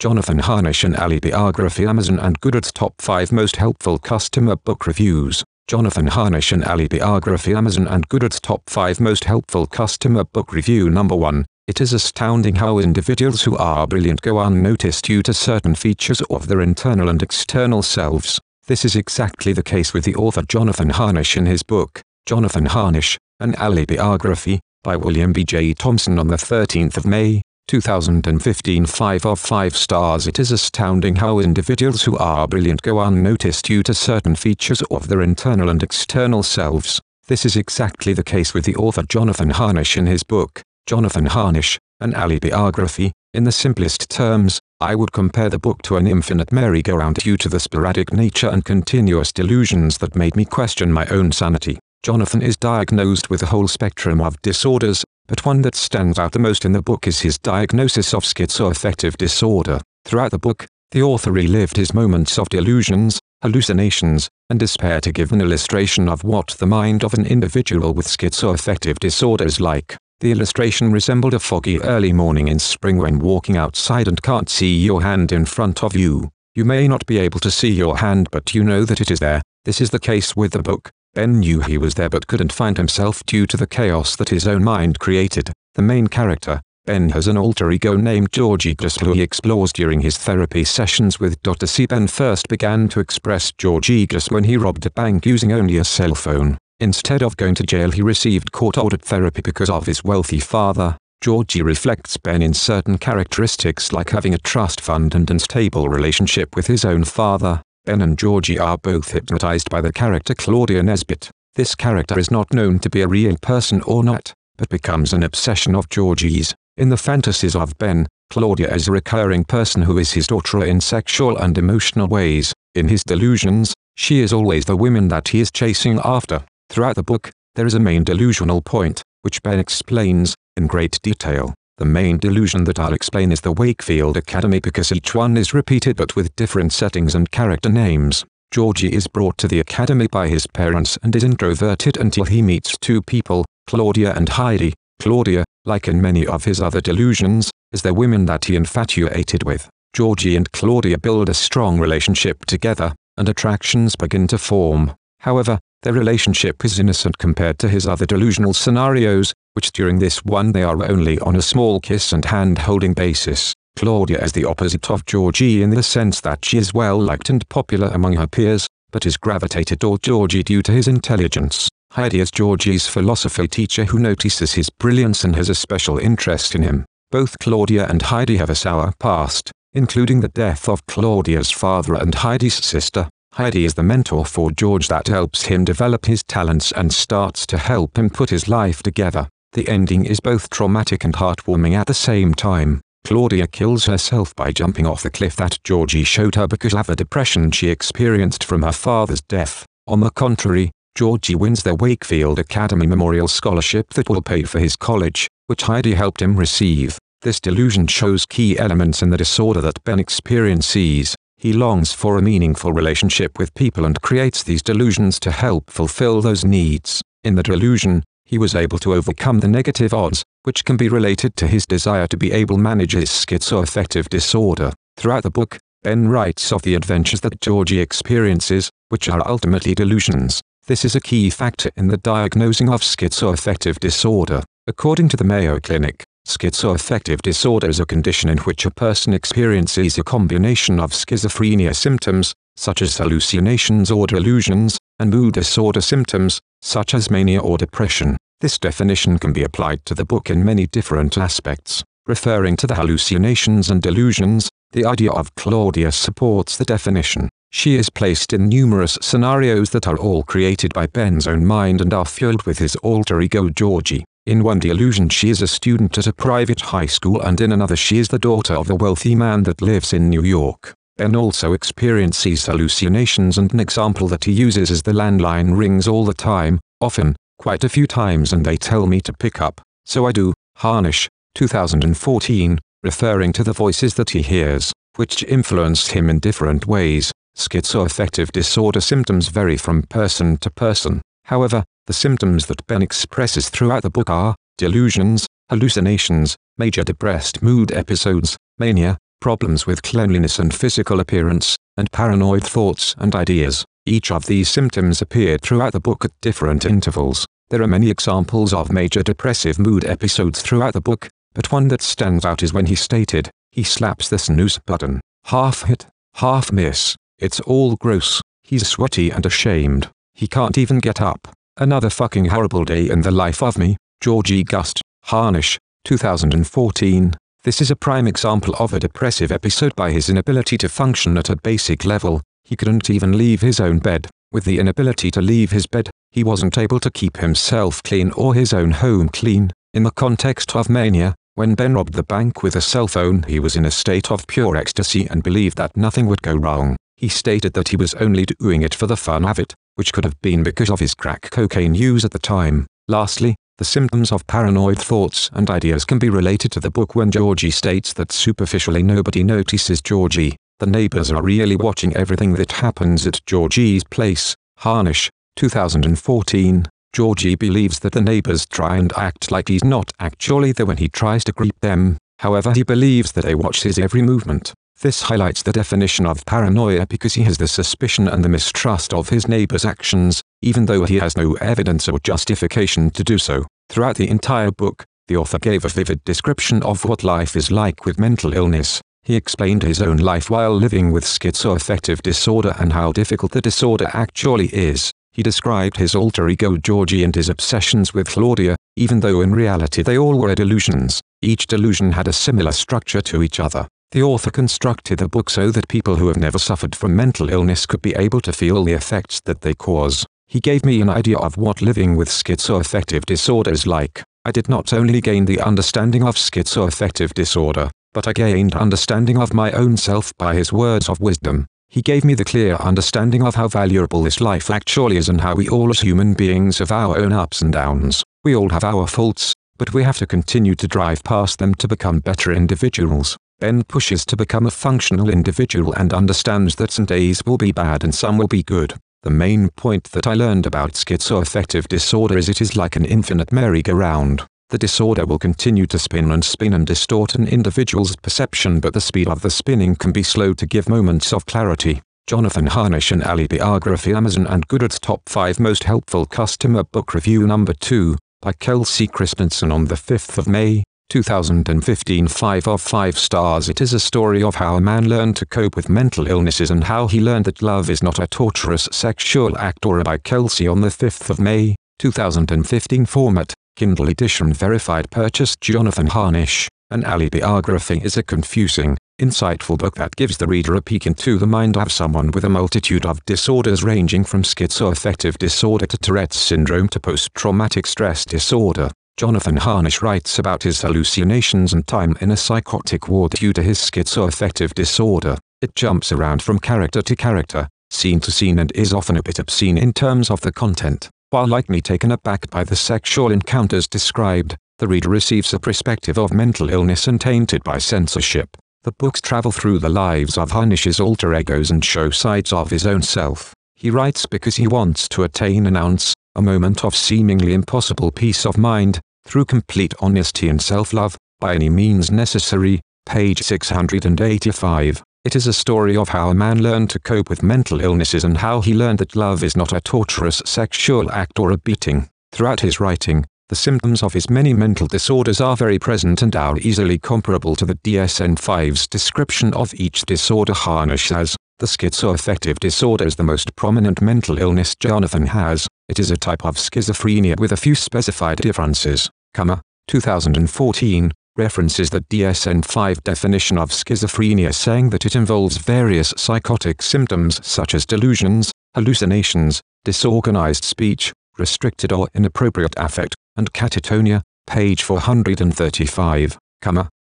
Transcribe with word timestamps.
Jonathan 0.00 0.38
Harnisch 0.38 0.84
and 0.84 0.94
Alibiography 0.94 1.88
Amazon 1.88 2.20
and 2.20 2.40
Goodreads 2.40 2.72
Top 2.72 2.94
5 3.02 3.32
Most 3.32 3.56
Helpful 3.56 3.98
Customer 3.98 4.54
Book 4.54 4.86
Reviews 4.86 5.42
Jonathan 5.66 6.06
Harnisch 6.06 6.52
and 6.52 6.62
Alibiography 6.62 7.56
Amazon 7.56 7.88
and 7.88 8.08
Goodreads 8.08 8.40
Top 8.40 8.62
5 8.68 9.00
Most 9.00 9.24
Helpful 9.24 9.66
Customer 9.66 10.22
Book 10.22 10.52
Review 10.52 10.88
Number 10.88 11.16
1 11.16 11.44
It 11.66 11.80
is 11.80 11.92
astounding 11.92 12.54
how 12.54 12.78
individuals 12.78 13.42
who 13.42 13.56
are 13.56 13.88
brilliant 13.88 14.22
go 14.22 14.38
unnoticed 14.38 15.04
due 15.06 15.20
to 15.24 15.34
certain 15.34 15.74
features 15.74 16.22
of 16.30 16.46
their 16.46 16.60
internal 16.60 17.08
and 17.08 17.20
external 17.20 17.82
selves. 17.82 18.38
This 18.68 18.84
is 18.84 18.94
exactly 18.94 19.52
the 19.52 19.64
case 19.64 19.92
with 19.92 20.04
the 20.04 20.14
author 20.14 20.42
Jonathan 20.42 20.90
Harnisch 20.90 21.36
in 21.36 21.46
his 21.46 21.64
book, 21.64 22.02
Jonathan 22.24 22.66
Harnisch, 22.66 23.16
An 23.40 23.54
Alibiography, 23.54 24.60
by 24.84 24.94
William 24.94 25.32
B. 25.32 25.42
J. 25.42 25.74
Thompson 25.74 26.20
on 26.20 26.28
the 26.28 26.36
13th 26.36 26.96
of 26.96 27.04
May, 27.04 27.42
2015 27.68 28.86
5 28.86 29.26
of 29.26 29.38
5 29.38 29.76
stars 29.76 30.26
It 30.26 30.38
is 30.38 30.50
astounding 30.50 31.16
how 31.16 31.38
individuals 31.38 32.02
who 32.02 32.16
are 32.16 32.48
brilliant 32.48 32.80
go 32.80 32.98
unnoticed 33.00 33.66
due 33.66 33.82
to 33.82 33.92
certain 33.92 34.34
features 34.34 34.82
of 34.90 35.08
their 35.08 35.20
internal 35.20 35.68
and 35.68 35.82
external 35.82 36.42
selves. 36.42 36.98
This 37.26 37.44
is 37.44 37.56
exactly 37.56 38.14
the 38.14 38.24
case 38.24 38.54
with 38.54 38.64
the 38.64 38.74
author 38.76 39.02
Jonathan 39.02 39.50
Harnisch 39.50 39.98
in 39.98 40.06
his 40.06 40.22
book, 40.22 40.62
Jonathan 40.86 41.26
Harnisch, 41.26 41.76
An 42.00 42.14
Alibiography. 42.14 43.12
In 43.34 43.44
the 43.44 43.52
simplest 43.52 44.08
terms, 44.08 44.60
I 44.80 44.94
would 44.94 45.12
compare 45.12 45.50
the 45.50 45.58
book 45.58 45.82
to 45.82 45.98
an 45.98 46.06
infinite 46.06 46.50
merry-go-round 46.50 47.16
due 47.16 47.36
to 47.36 47.50
the 47.50 47.60
sporadic 47.60 48.14
nature 48.14 48.48
and 48.48 48.64
continuous 48.64 49.30
delusions 49.30 49.98
that 49.98 50.16
made 50.16 50.36
me 50.36 50.46
question 50.46 50.90
my 50.90 51.04
own 51.08 51.32
sanity. 51.32 51.78
Jonathan 52.02 52.40
is 52.40 52.56
diagnosed 52.56 53.28
with 53.28 53.42
a 53.42 53.46
whole 53.46 53.68
spectrum 53.68 54.22
of 54.22 54.40
disorders, 54.40 55.04
but 55.28 55.44
one 55.44 55.62
that 55.62 55.74
stands 55.74 56.18
out 56.18 56.32
the 56.32 56.38
most 56.38 56.64
in 56.64 56.72
the 56.72 56.82
book 56.82 57.06
is 57.06 57.20
his 57.20 57.38
diagnosis 57.38 58.14
of 58.14 58.24
schizoaffective 58.24 59.16
disorder. 59.18 59.80
Throughout 60.04 60.30
the 60.30 60.38
book, 60.38 60.66
the 60.90 61.02
author 61.02 61.30
relived 61.30 61.76
his 61.76 61.92
moments 61.92 62.38
of 62.38 62.48
delusions, 62.48 63.20
hallucinations, 63.42 64.30
and 64.48 64.58
despair 64.58 65.00
to 65.02 65.12
give 65.12 65.30
an 65.32 65.42
illustration 65.42 66.08
of 66.08 66.24
what 66.24 66.56
the 66.58 66.66
mind 66.66 67.04
of 67.04 67.12
an 67.12 67.26
individual 67.26 67.92
with 67.92 68.06
schizoaffective 68.06 68.98
disorder 68.98 69.44
is 69.44 69.60
like. 69.60 69.96
The 70.20 70.32
illustration 70.32 70.90
resembled 70.90 71.34
a 71.34 71.38
foggy 71.38 71.80
early 71.82 72.12
morning 72.12 72.48
in 72.48 72.58
spring 72.58 72.96
when 72.96 73.18
walking 73.18 73.56
outside 73.56 74.08
and 74.08 74.20
can't 74.22 74.48
see 74.48 74.78
your 74.78 75.02
hand 75.02 75.30
in 75.30 75.44
front 75.44 75.84
of 75.84 75.94
you. 75.94 76.30
You 76.54 76.64
may 76.64 76.88
not 76.88 77.06
be 77.06 77.18
able 77.18 77.38
to 77.40 77.50
see 77.50 77.70
your 77.70 77.98
hand 77.98 78.28
but 78.32 78.54
you 78.54 78.64
know 78.64 78.84
that 78.84 79.00
it 79.00 79.10
is 79.10 79.20
there. 79.20 79.42
This 79.64 79.80
is 79.80 79.90
the 79.90 80.00
case 80.00 80.34
with 80.34 80.52
the 80.52 80.62
book. 80.62 80.90
Ben 81.18 81.40
knew 81.40 81.60
he 81.62 81.78
was 81.78 81.94
there 81.94 82.08
but 82.08 82.28
couldn't 82.28 82.52
find 82.52 82.76
himself 82.76 83.26
due 83.26 83.44
to 83.48 83.56
the 83.56 83.66
chaos 83.66 84.14
that 84.14 84.28
his 84.28 84.46
own 84.46 84.62
mind 84.62 85.00
created. 85.00 85.50
The 85.74 85.82
main 85.82 86.06
character, 86.06 86.62
Ben 86.86 87.08
has 87.08 87.26
an 87.26 87.36
alter 87.36 87.72
ego 87.72 87.96
named 87.96 88.30
Georgie 88.30 88.76
Gust 88.76 89.00
who 89.00 89.14
he 89.14 89.22
explores 89.22 89.72
during 89.72 90.00
his 90.00 90.16
therapy 90.16 90.62
sessions 90.62 91.18
with 91.18 91.42
Dr. 91.42 91.66
C. 91.66 91.86
Ben 91.86 92.06
first 92.06 92.46
began 92.46 92.88
to 92.90 93.00
express 93.00 93.50
Georgie 93.50 94.06
Gust 94.06 94.30
when 94.30 94.44
he 94.44 94.56
robbed 94.56 94.86
a 94.86 94.90
bank 94.90 95.26
using 95.26 95.52
only 95.52 95.76
a 95.78 95.82
cell 95.82 96.14
phone. 96.14 96.56
Instead 96.78 97.24
of 97.24 97.36
going 97.36 97.56
to 97.56 97.64
jail 97.64 97.90
he 97.90 98.00
received 98.00 98.52
court-ordered 98.52 99.02
therapy 99.02 99.42
because 99.42 99.70
of 99.70 99.86
his 99.86 100.04
wealthy 100.04 100.38
father. 100.38 100.96
Georgie 101.20 101.62
reflects 101.62 102.16
Ben 102.16 102.42
in 102.42 102.54
certain 102.54 102.96
characteristics 102.96 103.92
like 103.92 104.10
having 104.10 104.34
a 104.34 104.38
trust 104.38 104.80
fund 104.80 105.16
and 105.16 105.28
an 105.28 105.34
unstable 105.34 105.88
relationship 105.88 106.54
with 106.54 106.68
his 106.68 106.84
own 106.84 107.02
father. 107.02 107.60
Ben 107.88 108.02
and 108.02 108.18
Georgie 108.18 108.58
are 108.58 108.76
both 108.76 109.12
hypnotized 109.12 109.70
by 109.70 109.80
the 109.80 109.90
character 109.90 110.34
Claudia 110.34 110.82
Nesbitt. 110.82 111.30
This 111.54 111.74
character 111.74 112.18
is 112.18 112.30
not 112.30 112.52
known 112.52 112.80
to 112.80 112.90
be 112.90 113.00
a 113.00 113.08
real 113.08 113.34
person 113.40 113.80
or 113.86 114.04
not, 114.04 114.34
but 114.58 114.68
becomes 114.68 115.14
an 115.14 115.22
obsession 115.22 115.74
of 115.74 115.88
Georgie's. 115.88 116.54
In 116.76 116.90
the 116.90 116.98
fantasies 116.98 117.56
of 117.56 117.78
Ben, 117.78 118.06
Claudia 118.28 118.74
is 118.74 118.88
a 118.88 118.92
recurring 118.92 119.42
person 119.42 119.80
who 119.80 119.96
is 119.96 120.12
his 120.12 120.26
daughter 120.26 120.62
in 120.62 120.82
sexual 120.82 121.38
and 121.38 121.56
emotional 121.56 122.08
ways. 122.08 122.52
In 122.74 122.88
his 122.88 123.02
delusions, 123.04 123.72
she 123.96 124.20
is 124.20 124.34
always 124.34 124.66
the 124.66 124.76
woman 124.76 125.08
that 125.08 125.28
he 125.28 125.40
is 125.40 125.50
chasing 125.50 125.98
after. 126.04 126.44
Throughout 126.68 126.96
the 126.96 127.02
book, 127.02 127.30
there 127.54 127.66
is 127.66 127.72
a 127.72 127.80
main 127.80 128.04
delusional 128.04 128.60
point, 128.60 129.02
which 129.22 129.42
Ben 129.42 129.58
explains, 129.58 130.34
in 130.58 130.66
great 130.66 131.00
detail. 131.02 131.54
The 131.78 131.84
main 131.84 132.18
delusion 132.18 132.64
that 132.64 132.80
I'll 132.80 132.92
explain 132.92 133.30
is 133.30 133.40
the 133.40 133.52
Wakefield 133.52 134.16
Academy 134.16 134.58
because 134.58 134.90
each 134.90 135.14
one 135.14 135.36
is 135.36 135.54
repeated 135.54 135.96
but 135.96 136.16
with 136.16 136.34
different 136.34 136.72
settings 136.72 137.14
and 137.14 137.30
character 137.30 137.68
names. 137.68 138.24
Georgie 138.50 138.92
is 138.92 139.06
brought 139.06 139.38
to 139.38 139.46
the 139.46 139.60
academy 139.60 140.08
by 140.08 140.26
his 140.26 140.48
parents 140.48 140.98
and 141.04 141.14
is 141.14 141.22
introverted 141.22 141.96
until 141.96 142.24
he 142.24 142.42
meets 142.42 142.76
two 142.78 143.00
people, 143.00 143.44
Claudia 143.68 144.12
and 144.14 144.28
Heidi. 144.28 144.74
Claudia, 144.98 145.44
like 145.64 145.86
in 145.86 146.02
many 146.02 146.26
of 146.26 146.44
his 146.44 146.60
other 146.60 146.80
delusions, 146.80 147.48
is 147.70 147.82
the 147.82 147.94
women 147.94 148.26
that 148.26 148.46
he 148.46 148.56
infatuated 148.56 149.44
with. 149.44 149.70
Georgie 149.94 150.34
and 150.34 150.50
Claudia 150.50 150.98
build 150.98 151.28
a 151.28 151.34
strong 151.34 151.78
relationship 151.78 152.44
together, 152.46 152.92
and 153.16 153.28
attractions 153.28 153.94
begin 153.94 154.26
to 154.26 154.38
form. 154.38 154.96
However, 155.20 155.58
their 155.82 155.92
relationship 155.92 156.64
is 156.64 156.78
innocent 156.78 157.18
compared 157.18 157.58
to 157.60 157.68
his 157.68 157.86
other 157.86 158.06
delusional 158.06 158.52
scenarios, 158.52 159.32
which 159.54 159.72
during 159.72 159.98
this 159.98 160.24
one 160.24 160.52
they 160.52 160.62
are 160.62 160.90
only 160.90 161.18
on 161.20 161.36
a 161.36 161.42
small 161.42 161.80
kiss 161.80 162.12
and 162.12 162.24
hand-holding 162.24 162.94
basis. 162.94 163.52
Claudia 163.76 164.18
is 164.18 164.32
the 164.32 164.44
opposite 164.44 164.90
of 164.90 165.06
Georgie 165.06 165.62
in 165.62 165.70
the 165.70 165.82
sense 165.82 166.20
that 166.20 166.44
she 166.44 166.58
is 166.58 166.74
well 166.74 167.00
liked 167.00 167.30
and 167.30 167.48
popular 167.48 167.88
among 167.88 168.16
her 168.16 168.26
peers, 168.26 168.66
but 168.90 169.06
is 169.06 169.16
gravitated 169.16 169.80
toward 169.80 170.02
Georgie 170.02 170.42
due 170.42 170.62
to 170.62 170.72
his 170.72 170.88
intelligence. 170.88 171.68
Heidi 171.92 172.20
is 172.20 172.30
Georgie's 172.30 172.86
philosophy 172.86 173.46
teacher 173.46 173.84
who 173.84 173.98
notices 173.98 174.52
his 174.52 174.68
brilliance 174.68 175.24
and 175.24 175.36
has 175.36 175.48
a 175.48 175.54
special 175.54 175.98
interest 175.98 176.54
in 176.54 176.62
him. 176.62 176.84
Both 177.10 177.38
Claudia 177.38 177.86
and 177.86 178.02
Heidi 178.02 178.36
have 178.36 178.50
a 178.50 178.54
sour 178.54 178.92
past, 178.98 179.50
including 179.72 180.20
the 180.20 180.28
death 180.28 180.68
of 180.68 180.84
Claudia's 180.86 181.50
father 181.50 181.94
and 181.94 182.14
Heidi's 182.14 182.62
sister. 182.64 183.08
Heidi 183.38 183.64
is 183.64 183.74
the 183.74 183.84
mentor 183.84 184.26
for 184.26 184.50
George 184.50 184.88
that 184.88 185.06
helps 185.06 185.46
him 185.46 185.64
develop 185.64 186.06
his 186.06 186.24
talents 186.24 186.72
and 186.72 186.92
starts 186.92 187.46
to 187.46 187.56
help 187.56 187.96
him 187.96 188.10
put 188.10 188.30
his 188.30 188.48
life 188.48 188.82
together. 188.82 189.28
The 189.52 189.68
ending 189.68 190.04
is 190.06 190.18
both 190.18 190.50
traumatic 190.50 191.04
and 191.04 191.14
heartwarming 191.14 191.74
at 191.74 191.86
the 191.86 191.94
same 191.94 192.34
time. 192.34 192.80
Claudia 193.04 193.46
kills 193.46 193.84
herself 193.84 194.34
by 194.34 194.50
jumping 194.50 194.88
off 194.88 195.04
the 195.04 195.10
cliff 195.10 195.36
that 195.36 195.62
Georgie 195.62 196.02
showed 196.02 196.34
her 196.34 196.48
because 196.48 196.74
of 196.74 196.88
the 196.88 196.96
depression 196.96 197.52
she 197.52 197.68
experienced 197.68 198.42
from 198.42 198.62
her 198.62 198.72
father's 198.72 199.22
death. 199.22 199.64
On 199.86 200.00
the 200.00 200.10
contrary, 200.10 200.72
Georgie 200.96 201.36
wins 201.36 201.62
the 201.62 201.76
Wakefield 201.76 202.40
Academy 202.40 202.88
Memorial 202.88 203.28
Scholarship 203.28 203.90
that 203.90 204.08
will 204.08 204.20
pay 204.20 204.42
for 204.42 204.58
his 204.58 204.74
college, 204.74 205.28
which 205.46 205.62
Heidi 205.62 205.94
helped 205.94 206.20
him 206.20 206.36
receive. 206.36 206.98
This 207.22 207.38
delusion 207.38 207.86
shows 207.86 208.26
key 208.26 208.58
elements 208.58 209.00
in 209.00 209.10
the 209.10 209.16
disorder 209.16 209.60
that 209.60 209.84
Ben 209.84 210.00
experiences. 210.00 211.14
He 211.40 211.52
longs 211.52 211.92
for 211.92 212.18
a 212.18 212.22
meaningful 212.22 212.72
relationship 212.72 213.38
with 213.38 213.54
people 213.54 213.84
and 213.84 214.02
creates 214.02 214.42
these 214.42 214.60
delusions 214.60 215.20
to 215.20 215.30
help 215.30 215.70
fulfill 215.70 216.20
those 216.20 216.44
needs. 216.44 217.00
In 217.22 217.36
the 217.36 217.44
delusion, 217.44 218.02
he 218.24 218.38
was 218.38 218.56
able 218.56 218.78
to 218.80 218.92
overcome 218.92 219.38
the 219.38 219.46
negative 219.46 219.94
odds, 219.94 220.24
which 220.42 220.64
can 220.64 220.76
be 220.76 220.88
related 220.88 221.36
to 221.36 221.46
his 221.46 221.64
desire 221.64 222.08
to 222.08 222.16
be 222.16 222.32
able 222.32 222.56
to 222.56 222.62
manage 222.62 222.92
his 222.92 223.08
schizoaffective 223.08 224.08
disorder. 224.08 224.72
Throughout 224.96 225.22
the 225.22 225.30
book, 225.30 225.58
Ben 225.84 226.08
writes 226.08 226.52
of 226.52 226.62
the 226.62 226.74
adventures 226.74 227.20
that 227.20 227.40
Georgie 227.40 227.80
experiences, 227.80 228.68
which 228.88 229.08
are 229.08 229.22
ultimately 229.24 229.76
delusions. 229.76 230.42
This 230.66 230.84
is 230.84 230.96
a 230.96 231.00
key 231.00 231.30
factor 231.30 231.70
in 231.76 231.86
the 231.86 231.98
diagnosing 231.98 232.68
of 232.68 232.82
schizoaffective 232.82 233.78
disorder. 233.78 234.42
According 234.66 235.08
to 235.10 235.16
the 235.16 235.24
Mayo 235.24 235.60
Clinic, 235.60 236.04
Schizoaffective 236.28 237.22
disorder 237.22 237.70
is 237.70 237.80
a 237.80 237.86
condition 237.86 238.28
in 238.28 238.36
which 238.38 238.66
a 238.66 238.70
person 238.70 239.14
experiences 239.14 239.96
a 239.96 240.04
combination 240.04 240.78
of 240.78 240.92
schizophrenia 240.92 241.74
symptoms, 241.74 242.34
such 242.54 242.82
as 242.82 242.98
hallucinations 242.98 243.90
or 243.90 244.06
delusions, 244.06 244.76
and 244.98 245.10
mood 245.10 245.32
disorder 245.32 245.80
symptoms, 245.80 246.38
such 246.60 246.92
as 246.92 247.10
mania 247.10 247.40
or 247.40 247.56
depression. 247.56 248.14
This 248.42 248.58
definition 248.58 249.18
can 249.18 249.32
be 249.32 249.42
applied 249.42 249.86
to 249.86 249.94
the 249.94 250.04
book 250.04 250.28
in 250.28 250.44
many 250.44 250.66
different 250.66 251.16
aspects. 251.16 251.82
Referring 252.06 252.56
to 252.56 252.66
the 252.66 252.74
hallucinations 252.74 253.70
and 253.70 253.80
delusions, 253.80 254.50
the 254.72 254.84
idea 254.84 255.10
of 255.12 255.34
Claudia 255.34 255.90
supports 255.92 256.58
the 256.58 256.66
definition. 256.66 257.30
She 257.50 257.76
is 257.76 257.88
placed 257.88 258.34
in 258.34 258.50
numerous 258.50 258.98
scenarios 259.00 259.70
that 259.70 259.88
are 259.88 259.96
all 259.96 260.24
created 260.24 260.74
by 260.74 260.88
Ben's 260.88 261.26
own 261.26 261.46
mind 261.46 261.80
and 261.80 261.94
are 261.94 262.04
fueled 262.04 262.42
with 262.42 262.58
his 262.58 262.76
alter 262.76 263.18
ego 263.22 263.48
Georgie. 263.48 264.04
In 264.28 264.42
one 264.42 264.58
delusion 264.58 265.08
she 265.08 265.30
is 265.30 265.40
a 265.40 265.46
student 265.46 265.96
at 265.96 266.06
a 266.06 266.12
private 266.12 266.60
high 266.60 266.84
school 266.84 267.18
and 267.22 267.40
in 267.40 267.50
another 267.50 267.76
she 267.76 267.96
is 267.96 268.08
the 268.08 268.18
daughter 268.18 268.52
of 268.52 268.68
a 268.68 268.74
wealthy 268.74 269.14
man 269.14 269.44
that 269.44 269.62
lives 269.62 269.94
in 269.94 270.10
New 270.10 270.22
York. 270.22 270.74
Ben 270.98 271.16
also 271.16 271.54
experiences 271.54 272.44
hallucinations 272.44 273.38
and 273.38 273.50
an 273.54 273.58
example 273.58 274.06
that 274.08 274.24
he 274.24 274.32
uses 274.32 274.70
is 274.70 274.82
the 274.82 274.92
landline 274.92 275.56
rings 275.56 275.88
all 275.88 276.04
the 276.04 276.12
time, 276.12 276.60
often, 276.78 277.16
quite 277.38 277.64
a 277.64 277.70
few 277.70 277.86
times 277.86 278.34
and 278.34 278.44
they 278.44 278.58
tell 278.58 278.86
me 278.86 279.00
to 279.00 279.14
pick 279.14 279.40
up, 279.40 279.62
so 279.86 280.04
I 280.04 280.12
do. 280.12 280.34
Harnisch, 280.58 281.08
2014, 281.34 282.58
referring 282.82 283.32
to 283.32 283.42
the 283.42 283.54
voices 283.54 283.94
that 283.94 284.10
he 284.10 284.20
hears, 284.20 284.74
which 284.96 285.22
influence 285.22 285.88
him 285.88 286.10
in 286.10 286.18
different 286.18 286.66
ways. 286.66 287.10
Schizoaffective 287.34 288.30
disorder 288.32 288.82
symptoms 288.82 289.28
vary 289.28 289.56
from 289.56 289.84
person 289.84 290.36
to 290.36 290.50
person. 290.50 291.00
However, 291.24 291.64
the 291.88 291.94
symptoms 291.94 292.44
that 292.46 292.66
Ben 292.66 292.82
expresses 292.82 293.48
throughout 293.48 293.82
the 293.82 293.88
book 293.88 294.10
are 294.10 294.36
delusions, 294.58 295.26
hallucinations, 295.48 296.36
major 296.58 296.84
depressed 296.84 297.42
mood 297.42 297.72
episodes, 297.72 298.36
mania, 298.58 298.98
problems 299.22 299.66
with 299.66 299.82
cleanliness 299.82 300.38
and 300.38 300.52
physical 300.52 301.00
appearance, 301.00 301.56
and 301.78 301.90
paranoid 301.90 302.44
thoughts 302.44 302.94
and 302.98 303.16
ideas. 303.16 303.64
Each 303.86 304.10
of 304.10 304.26
these 304.26 304.50
symptoms 304.50 305.00
appeared 305.00 305.40
throughout 305.40 305.72
the 305.72 305.80
book 305.80 306.04
at 306.04 306.10
different 306.20 306.66
intervals. 306.66 307.24
There 307.48 307.62
are 307.62 307.66
many 307.66 307.88
examples 307.88 308.52
of 308.52 308.70
major 308.70 309.02
depressive 309.02 309.58
mood 309.58 309.86
episodes 309.86 310.42
throughout 310.42 310.74
the 310.74 310.82
book, 310.82 311.08
but 311.32 311.50
one 311.50 311.68
that 311.68 311.80
stands 311.80 312.26
out 312.26 312.42
is 312.42 312.52
when 312.52 312.66
he 312.66 312.74
stated, 312.74 313.30
he 313.50 313.62
slaps 313.62 314.10
the 314.10 314.18
snooze 314.18 314.58
button, 314.66 315.00
half 315.24 315.62
hit, 315.62 315.86
half 316.16 316.52
miss, 316.52 316.96
it's 317.18 317.40
all 317.40 317.76
gross, 317.76 318.20
he's 318.42 318.68
sweaty 318.68 319.08
and 319.08 319.24
ashamed, 319.24 319.88
he 320.12 320.26
can't 320.28 320.58
even 320.58 320.80
get 320.80 321.00
up. 321.00 321.28
Another 321.60 321.90
fucking 321.90 322.26
horrible 322.26 322.64
day 322.64 322.88
in 322.88 323.00
the 323.00 323.10
life 323.10 323.42
of 323.42 323.58
me, 323.58 323.76
Georgie 324.00 324.44
Gust, 324.44 324.80
Harnisch, 325.06 325.58
2014. 325.86 327.14
This 327.42 327.60
is 327.60 327.68
a 327.72 327.74
prime 327.74 328.06
example 328.06 328.54
of 328.60 328.72
a 328.72 328.78
depressive 328.78 329.32
episode 329.32 329.74
by 329.74 329.90
his 329.90 330.08
inability 330.08 330.56
to 330.58 330.68
function 330.68 331.18
at 331.18 331.30
a 331.30 331.36
basic 331.42 331.84
level, 331.84 332.22
he 332.44 332.54
couldn't 332.54 332.88
even 332.88 333.18
leave 333.18 333.40
his 333.40 333.58
own 333.58 333.80
bed. 333.80 334.06
With 334.30 334.44
the 334.44 334.60
inability 334.60 335.10
to 335.10 335.20
leave 335.20 335.50
his 335.50 335.66
bed, 335.66 335.90
he 336.12 336.22
wasn't 336.22 336.56
able 336.56 336.78
to 336.78 336.92
keep 336.92 337.16
himself 337.16 337.82
clean 337.82 338.12
or 338.12 338.34
his 338.34 338.52
own 338.52 338.70
home 338.70 339.08
clean. 339.08 339.50
In 339.74 339.82
the 339.82 339.90
context 339.90 340.54
of 340.54 340.70
mania, 340.70 341.16
when 341.34 341.56
Ben 341.56 341.74
robbed 341.74 341.94
the 341.94 342.04
bank 342.04 342.44
with 342.44 342.54
a 342.54 342.60
cell 342.60 342.86
phone 342.86 343.24
he 343.24 343.40
was 343.40 343.56
in 343.56 343.64
a 343.64 343.72
state 343.72 344.12
of 344.12 344.28
pure 344.28 344.56
ecstasy 344.56 345.08
and 345.10 345.24
believed 345.24 345.56
that 345.56 345.76
nothing 345.76 346.06
would 346.06 346.22
go 346.22 346.36
wrong. 346.36 346.76
He 346.96 347.08
stated 347.08 347.54
that 347.54 347.68
he 347.68 347.76
was 347.76 347.94
only 347.94 348.26
doing 348.26 348.62
it 348.62 348.74
for 348.74 348.86
the 348.86 348.96
fun 348.96 349.24
of 349.24 349.40
it, 349.40 349.54
which 349.78 349.92
could 349.92 350.04
have 350.04 350.20
been 350.22 350.42
because 350.42 350.68
of 350.68 350.80
his 350.80 350.92
crack 350.92 351.30
cocaine 351.30 351.72
use 351.72 352.04
at 352.04 352.10
the 352.10 352.18
time. 352.18 352.66
Lastly, 352.88 353.36
the 353.58 353.64
symptoms 353.64 354.10
of 354.10 354.26
paranoid 354.26 354.76
thoughts 354.78 355.30
and 355.32 355.48
ideas 355.48 355.84
can 355.84 356.00
be 356.00 356.10
related 356.10 356.50
to 356.52 356.60
the 356.60 356.70
book 356.70 356.96
when 356.96 357.12
Georgie 357.12 357.52
states 357.52 357.92
that 357.92 358.10
superficially 358.10 358.82
nobody 358.82 359.22
notices 359.22 359.80
Georgie. 359.80 360.36
The 360.58 360.66
neighbors 360.66 361.12
are 361.12 361.22
really 361.22 361.54
watching 361.54 361.96
everything 361.96 362.34
that 362.34 362.50
happens 362.50 363.06
at 363.06 363.24
Georgie's 363.24 363.84
place. 363.84 364.34
Harnisch, 364.60 365.08
2014. 365.36 366.66
Georgie 366.92 367.36
believes 367.36 367.78
that 367.78 367.92
the 367.92 368.00
neighbors 368.00 368.46
try 368.46 368.76
and 368.78 368.92
act 368.96 369.30
like 369.30 369.46
he's 369.46 369.62
not 369.62 369.92
actually 370.00 370.50
there 370.50 370.66
when 370.66 370.78
he 370.78 370.88
tries 370.88 371.22
to 371.22 371.32
greet 371.32 371.60
them, 371.60 371.98
however 372.18 372.52
he 372.52 372.64
believes 372.64 373.12
that 373.12 373.24
they 373.24 373.36
watch 373.36 373.62
his 373.62 373.78
every 373.78 374.02
movement. 374.02 374.52
This 374.80 375.02
highlights 375.02 375.42
the 375.42 375.52
definition 375.52 376.06
of 376.06 376.24
paranoia 376.24 376.86
because 376.86 377.14
he 377.14 377.24
has 377.24 377.36
the 377.36 377.48
suspicion 377.48 378.06
and 378.06 378.24
the 378.24 378.28
mistrust 378.28 378.94
of 378.94 379.08
his 379.08 379.26
neighbor's 379.26 379.64
actions, 379.64 380.22
even 380.40 380.66
though 380.66 380.84
he 380.84 381.00
has 381.00 381.16
no 381.16 381.34
evidence 381.40 381.88
or 381.88 381.98
justification 381.98 382.90
to 382.90 383.02
do 383.02 383.18
so. 383.18 383.44
Throughout 383.70 383.96
the 383.96 384.08
entire 384.08 384.52
book, 384.52 384.84
the 385.08 385.16
author 385.16 385.40
gave 385.40 385.64
a 385.64 385.68
vivid 385.68 386.04
description 386.04 386.62
of 386.62 386.84
what 386.84 387.02
life 387.02 387.34
is 387.34 387.50
like 387.50 387.86
with 387.86 387.98
mental 387.98 388.34
illness. 388.34 388.80
He 389.02 389.16
explained 389.16 389.64
his 389.64 389.82
own 389.82 389.96
life 389.96 390.30
while 390.30 390.54
living 390.54 390.92
with 390.92 391.02
schizoaffective 391.02 392.00
disorder 392.02 392.54
and 392.60 392.72
how 392.72 392.92
difficult 392.92 393.32
the 393.32 393.40
disorder 393.40 393.90
actually 393.92 394.46
is. 394.54 394.92
He 395.10 395.24
described 395.24 395.78
his 395.78 395.96
alter 395.96 396.28
ego 396.28 396.56
Georgie 396.56 397.02
and 397.02 397.16
his 397.16 397.28
obsessions 397.28 397.94
with 397.94 398.10
Claudia, 398.10 398.54
even 398.76 399.00
though 399.00 399.22
in 399.22 399.34
reality 399.34 399.82
they 399.82 399.98
all 399.98 400.20
were 400.20 400.36
delusions. 400.36 401.00
Each 401.20 401.48
delusion 401.48 401.90
had 401.90 402.06
a 402.06 402.12
similar 402.12 402.52
structure 402.52 403.00
to 403.00 403.24
each 403.24 403.40
other. 403.40 403.66
The 403.92 404.02
author 404.02 404.30
constructed 404.30 404.98
the 404.98 405.08
book 405.08 405.30
so 405.30 405.50
that 405.50 405.66
people 405.66 405.96
who 405.96 406.08
have 406.08 406.18
never 406.18 406.38
suffered 406.38 406.76
from 406.76 406.94
mental 406.94 407.30
illness 407.30 407.64
could 407.64 407.80
be 407.80 407.94
able 407.94 408.20
to 408.20 408.34
feel 408.34 408.62
the 408.62 408.74
effects 408.74 409.20
that 409.22 409.40
they 409.40 409.54
cause. 409.54 410.04
He 410.26 410.40
gave 410.40 410.62
me 410.62 410.82
an 410.82 410.90
idea 410.90 411.16
of 411.16 411.38
what 411.38 411.62
living 411.62 411.96
with 411.96 412.10
schizoaffective 412.10 413.06
disorder 413.06 413.50
is 413.50 413.66
like. 413.66 414.02
I 414.26 414.30
did 414.30 414.46
not 414.46 414.74
only 414.74 415.00
gain 415.00 415.24
the 415.24 415.40
understanding 415.40 416.02
of 416.02 416.16
schizoaffective 416.16 417.14
disorder, 417.14 417.70
but 417.94 418.06
I 418.06 418.12
gained 418.12 418.54
understanding 418.54 419.16
of 419.16 419.32
my 419.32 419.52
own 419.52 419.78
self 419.78 420.12
by 420.18 420.34
his 420.34 420.52
words 420.52 420.90
of 420.90 421.00
wisdom. 421.00 421.46
He 421.70 421.80
gave 421.80 422.04
me 422.04 422.12
the 422.12 422.26
clear 422.26 422.56
understanding 422.56 423.22
of 423.22 423.36
how 423.36 423.48
valuable 423.48 424.02
this 424.02 424.20
life 424.20 424.50
actually 424.50 424.98
is 424.98 425.08
and 425.08 425.22
how 425.22 425.34
we 425.34 425.48
all 425.48 425.70
as 425.70 425.80
human 425.80 426.12
beings 426.12 426.58
have 426.58 426.72
our 426.72 426.98
own 426.98 427.14
ups 427.14 427.40
and 427.40 427.54
downs. 427.54 428.04
We 428.22 428.36
all 428.36 428.50
have 428.50 428.64
our 428.64 428.86
faults, 428.86 429.32
but 429.56 429.72
we 429.72 429.82
have 429.84 429.96
to 429.96 430.06
continue 430.06 430.54
to 430.56 430.68
drive 430.68 431.02
past 431.04 431.38
them 431.38 431.54
to 431.54 431.66
become 431.66 432.00
better 432.00 432.32
individuals. 432.32 433.16
Ben 433.40 433.62
pushes 433.62 434.04
to 434.06 434.16
become 434.16 434.46
a 434.46 434.50
functional 434.50 435.08
individual 435.08 435.72
and 435.74 435.94
understands 435.94 436.56
that 436.56 436.72
some 436.72 436.86
days 436.86 437.22
will 437.24 437.38
be 437.38 437.52
bad 437.52 437.84
and 437.84 437.94
some 437.94 438.18
will 438.18 438.26
be 438.26 438.42
good. 438.42 438.74
The 439.04 439.10
main 439.10 439.50
point 439.50 439.84
that 439.92 440.08
I 440.08 440.14
learned 440.14 440.44
about 440.44 440.72
schizoaffective 440.72 441.68
disorder 441.68 442.18
is 442.18 442.28
it 442.28 442.40
is 442.40 442.56
like 442.56 442.74
an 442.74 442.84
infinite 442.84 443.30
merry-go-round. 443.30 444.26
The 444.50 444.58
disorder 444.58 445.06
will 445.06 445.20
continue 445.20 445.66
to 445.66 445.78
spin 445.78 446.10
and 446.10 446.24
spin 446.24 446.52
and 446.52 446.66
distort 446.66 447.14
an 447.14 447.28
individual's 447.28 447.94
perception 447.94 448.58
but 448.58 448.74
the 448.74 448.80
speed 448.80 449.06
of 449.06 449.22
the 449.22 449.30
spinning 449.30 449.76
can 449.76 449.92
be 449.92 450.02
slow 450.02 450.32
to 450.32 450.46
give 450.46 450.68
moments 450.68 451.12
of 451.12 451.26
clarity. 451.26 451.80
Jonathan 452.08 452.46
Harnisch 452.46 452.90
and 452.90 453.02
Alibiography 453.02 453.94
Amazon 453.94 454.26
and 454.26 454.48
Goodreads 454.48 454.80
Top 454.80 455.02
5 455.06 455.38
Most 455.38 455.62
Helpful 455.62 456.06
Customer 456.06 456.64
Book 456.64 456.92
Review 456.92 457.24
Number 457.24 457.52
2, 457.52 457.96
by 458.20 458.32
Kelsey 458.32 458.88
Christensen 458.88 459.52
on 459.52 459.66
the 459.66 459.76
5th 459.76 460.18
of 460.18 460.26
May, 460.26 460.64
2015 460.88 462.08
5 462.08 462.48
of 462.48 462.62
5 462.62 462.98
stars 462.98 463.48
It 463.50 463.60
is 463.60 463.74
a 463.74 463.80
story 463.80 464.22
of 464.22 464.36
how 464.36 464.56
a 464.56 464.60
man 464.60 464.88
learned 464.88 465.16
to 465.16 465.26
cope 465.26 465.54
with 465.54 465.68
mental 465.68 466.06
illnesses 466.06 466.50
and 466.50 466.64
how 466.64 466.86
he 466.86 467.00
learned 467.00 467.26
that 467.26 467.42
love 467.42 467.68
is 467.68 467.82
not 467.82 467.98
a 467.98 468.06
torturous 468.06 468.68
sexual 468.72 469.36
act 469.36 469.66
or 469.66 469.82
by 469.82 469.98
Kelsey 469.98 470.48
on 470.48 470.62
the 470.62 470.68
5th 470.68 471.10
of 471.10 471.20
May, 471.20 471.56
2015 471.78 472.86
format. 472.86 473.34
Kindle 473.56 473.88
edition 473.88 474.32
verified 474.32 474.90
purchase 474.90 475.36
Jonathan 475.36 475.88
Harnisch, 475.88 476.48
an 476.70 476.84
Alibiography 476.84 477.84
is 477.84 477.96
a 477.96 478.02
confusing, 478.02 478.78
insightful 479.00 479.58
book 479.58 479.74
that 479.74 479.96
gives 479.96 480.16
the 480.16 480.26
reader 480.26 480.54
a 480.54 480.62
peek 480.62 480.86
into 480.86 481.18
the 481.18 481.26
mind 481.26 481.56
of 481.56 481.70
someone 481.70 482.10
with 482.12 482.24
a 482.24 482.28
multitude 482.28 482.86
of 482.86 483.04
disorders 483.04 483.62
ranging 483.62 484.04
from 484.04 484.22
schizoaffective 484.22 485.18
disorder 485.18 485.66
to 485.66 485.76
Tourette's 485.76 486.16
syndrome 486.16 486.68
to 486.68 486.80
post-traumatic 486.80 487.66
stress 487.66 488.04
disorder. 488.04 488.70
Jonathan 488.98 489.36
Harnisch 489.36 489.80
writes 489.80 490.18
about 490.18 490.42
his 490.42 490.60
hallucinations 490.60 491.52
and 491.52 491.64
time 491.68 491.96
in 492.00 492.10
a 492.10 492.16
psychotic 492.16 492.88
ward 492.88 493.12
due 493.12 493.32
to 493.32 493.44
his 493.44 493.56
schizoaffective 493.56 494.52
disorder. 494.54 495.16
It 495.40 495.54
jumps 495.54 495.92
around 495.92 496.20
from 496.20 496.40
character 496.40 496.82
to 496.82 496.96
character, 496.96 497.46
scene 497.70 498.00
to 498.00 498.10
scene 498.10 498.40
and 498.40 498.50
is 498.56 498.72
often 498.72 498.96
a 498.96 499.02
bit 499.04 499.20
obscene 499.20 499.56
in 499.56 499.72
terms 499.72 500.10
of 500.10 500.20
the 500.22 500.32
content. 500.32 500.90
While 501.10 501.28
likely 501.28 501.60
taken 501.60 501.92
aback 501.92 502.28
by 502.28 502.42
the 502.42 502.56
sexual 502.56 503.12
encounters 503.12 503.68
described, 503.68 504.36
the 504.58 504.66
reader 504.66 504.88
receives 504.88 505.32
a 505.32 505.38
perspective 505.38 505.96
of 505.96 506.12
mental 506.12 506.50
illness 506.50 506.88
untainted 506.88 507.44
by 507.44 507.58
censorship. 507.58 508.36
The 508.64 508.72
books 508.72 509.00
travel 509.00 509.30
through 509.30 509.60
the 509.60 509.68
lives 509.68 510.18
of 510.18 510.32
Harnisch's 510.32 510.80
alter 510.80 511.14
egos 511.14 511.52
and 511.52 511.64
show 511.64 511.90
sides 511.90 512.32
of 512.32 512.50
his 512.50 512.66
own 512.66 512.82
self. 512.82 513.32
He 513.54 513.70
writes 513.70 514.06
because 514.06 514.34
he 514.34 514.48
wants 514.48 514.88
to 514.88 515.04
attain 515.04 515.46
an 515.46 515.56
ounce, 515.56 515.94
a 516.16 516.22
moment 516.22 516.64
of 516.64 516.74
seemingly 516.74 517.32
impossible 517.32 517.92
peace 517.92 518.26
of 518.26 518.36
mind, 518.36 518.80
through 519.08 519.24
complete 519.24 519.72
honesty 519.80 520.28
and 520.28 520.40
self-love, 520.42 520.98
by 521.18 521.34
any 521.34 521.48
means 521.48 521.90
necessary. 521.90 522.60
Page 522.84 523.22
685. 523.22 524.82
It 525.04 525.16
is 525.16 525.26
a 525.26 525.32
story 525.32 525.76
of 525.76 525.88
how 525.88 526.10
a 526.10 526.14
man 526.14 526.42
learned 526.42 526.68
to 526.70 526.78
cope 526.78 527.08
with 527.08 527.22
mental 527.22 527.62
illnesses 527.62 528.04
and 528.04 528.18
how 528.18 528.42
he 528.42 528.52
learned 528.52 528.80
that 528.80 528.94
love 528.94 529.22
is 529.22 529.34
not 529.34 529.54
a 529.54 529.62
torturous 529.62 530.20
sexual 530.26 530.92
act 530.92 531.18
or 531.18 531.30
a 531.30 531.38
beating. 531.38 531.88
Throughout 532.12 532.40
his 532.40 532.60
writing, 532.60 533.06
the 533.30 533.36
symptoms 533.36 533.82
of 533.82 533.94
his 533.94 534.10
many 534.10 534.34
mental 534.34 534.66
disorders 534.66 535.22
are 535.22 535.36
very 535.36 535.58
present 535.58 536.02
and 536.02 536.14
are 536.14 536.38
easily 536.38 536.78
comparable 536.78 537.34
to 537.36 537.46
the 537.46 537.54
DSM-5's 537.56 538.66
description 538.66 539.32
of 539.32 539.54
each 539.54 539.82
disorder 539.86 540.34
Harnisch 540.34 540.90
has. 540.94 541.16
The 541.38 541.46
schizoaffective 541.46 542.38
disorder 542.40 542.86
is 542.86 542.96
the 542.96 543.04
most 543.04 543.34
prominent 543.36 543.80
mental 543.80 544.18
illness 544.18 544.54
Jonathan 544.56 545.06
has. 545.06 545.46
It 545.68 545.78
is 545.78 545.90
a 545.90 545.96
type 545.96 546.24
of 546.24 546.36
schizophrenia 546.36 547.18
with 547.18 547.32
a 547.32 547.36
few 547.36 547.54
specified 547.54 548.18
differences. 548.18 548.90
Comer, 549.18 549.40
2014, 549.66 550.92
references 551.16 551.70
the 551.70 551.80
DSM-5 551.80 552.84
definition 552.84 553.36
of 553.36 553.50
schizophrenia 553.50 554.32
saying 554.32 554.70
that 554.70 554.86
it 554.86 554.94
involves 554.94 555.38
various 555.38 555.92
psychotic 555.96 556.62
symptoms 556.62 557.26
such 557.26 557.52
as 557.52 557.66
delusions, 557.66 558.30
hallucinations, 558.54 559.40
disorganized 559.64 560.44
speech, 560.44 560.92
restricted 561.18 561.72
or 561.72 561.88
inappropriate 561.94 562.54
affect, 562.56 562.94
and 563.16 563.32
catatonia, 563.32 564.02
page 564.28 564.62
435, 564.62 566.16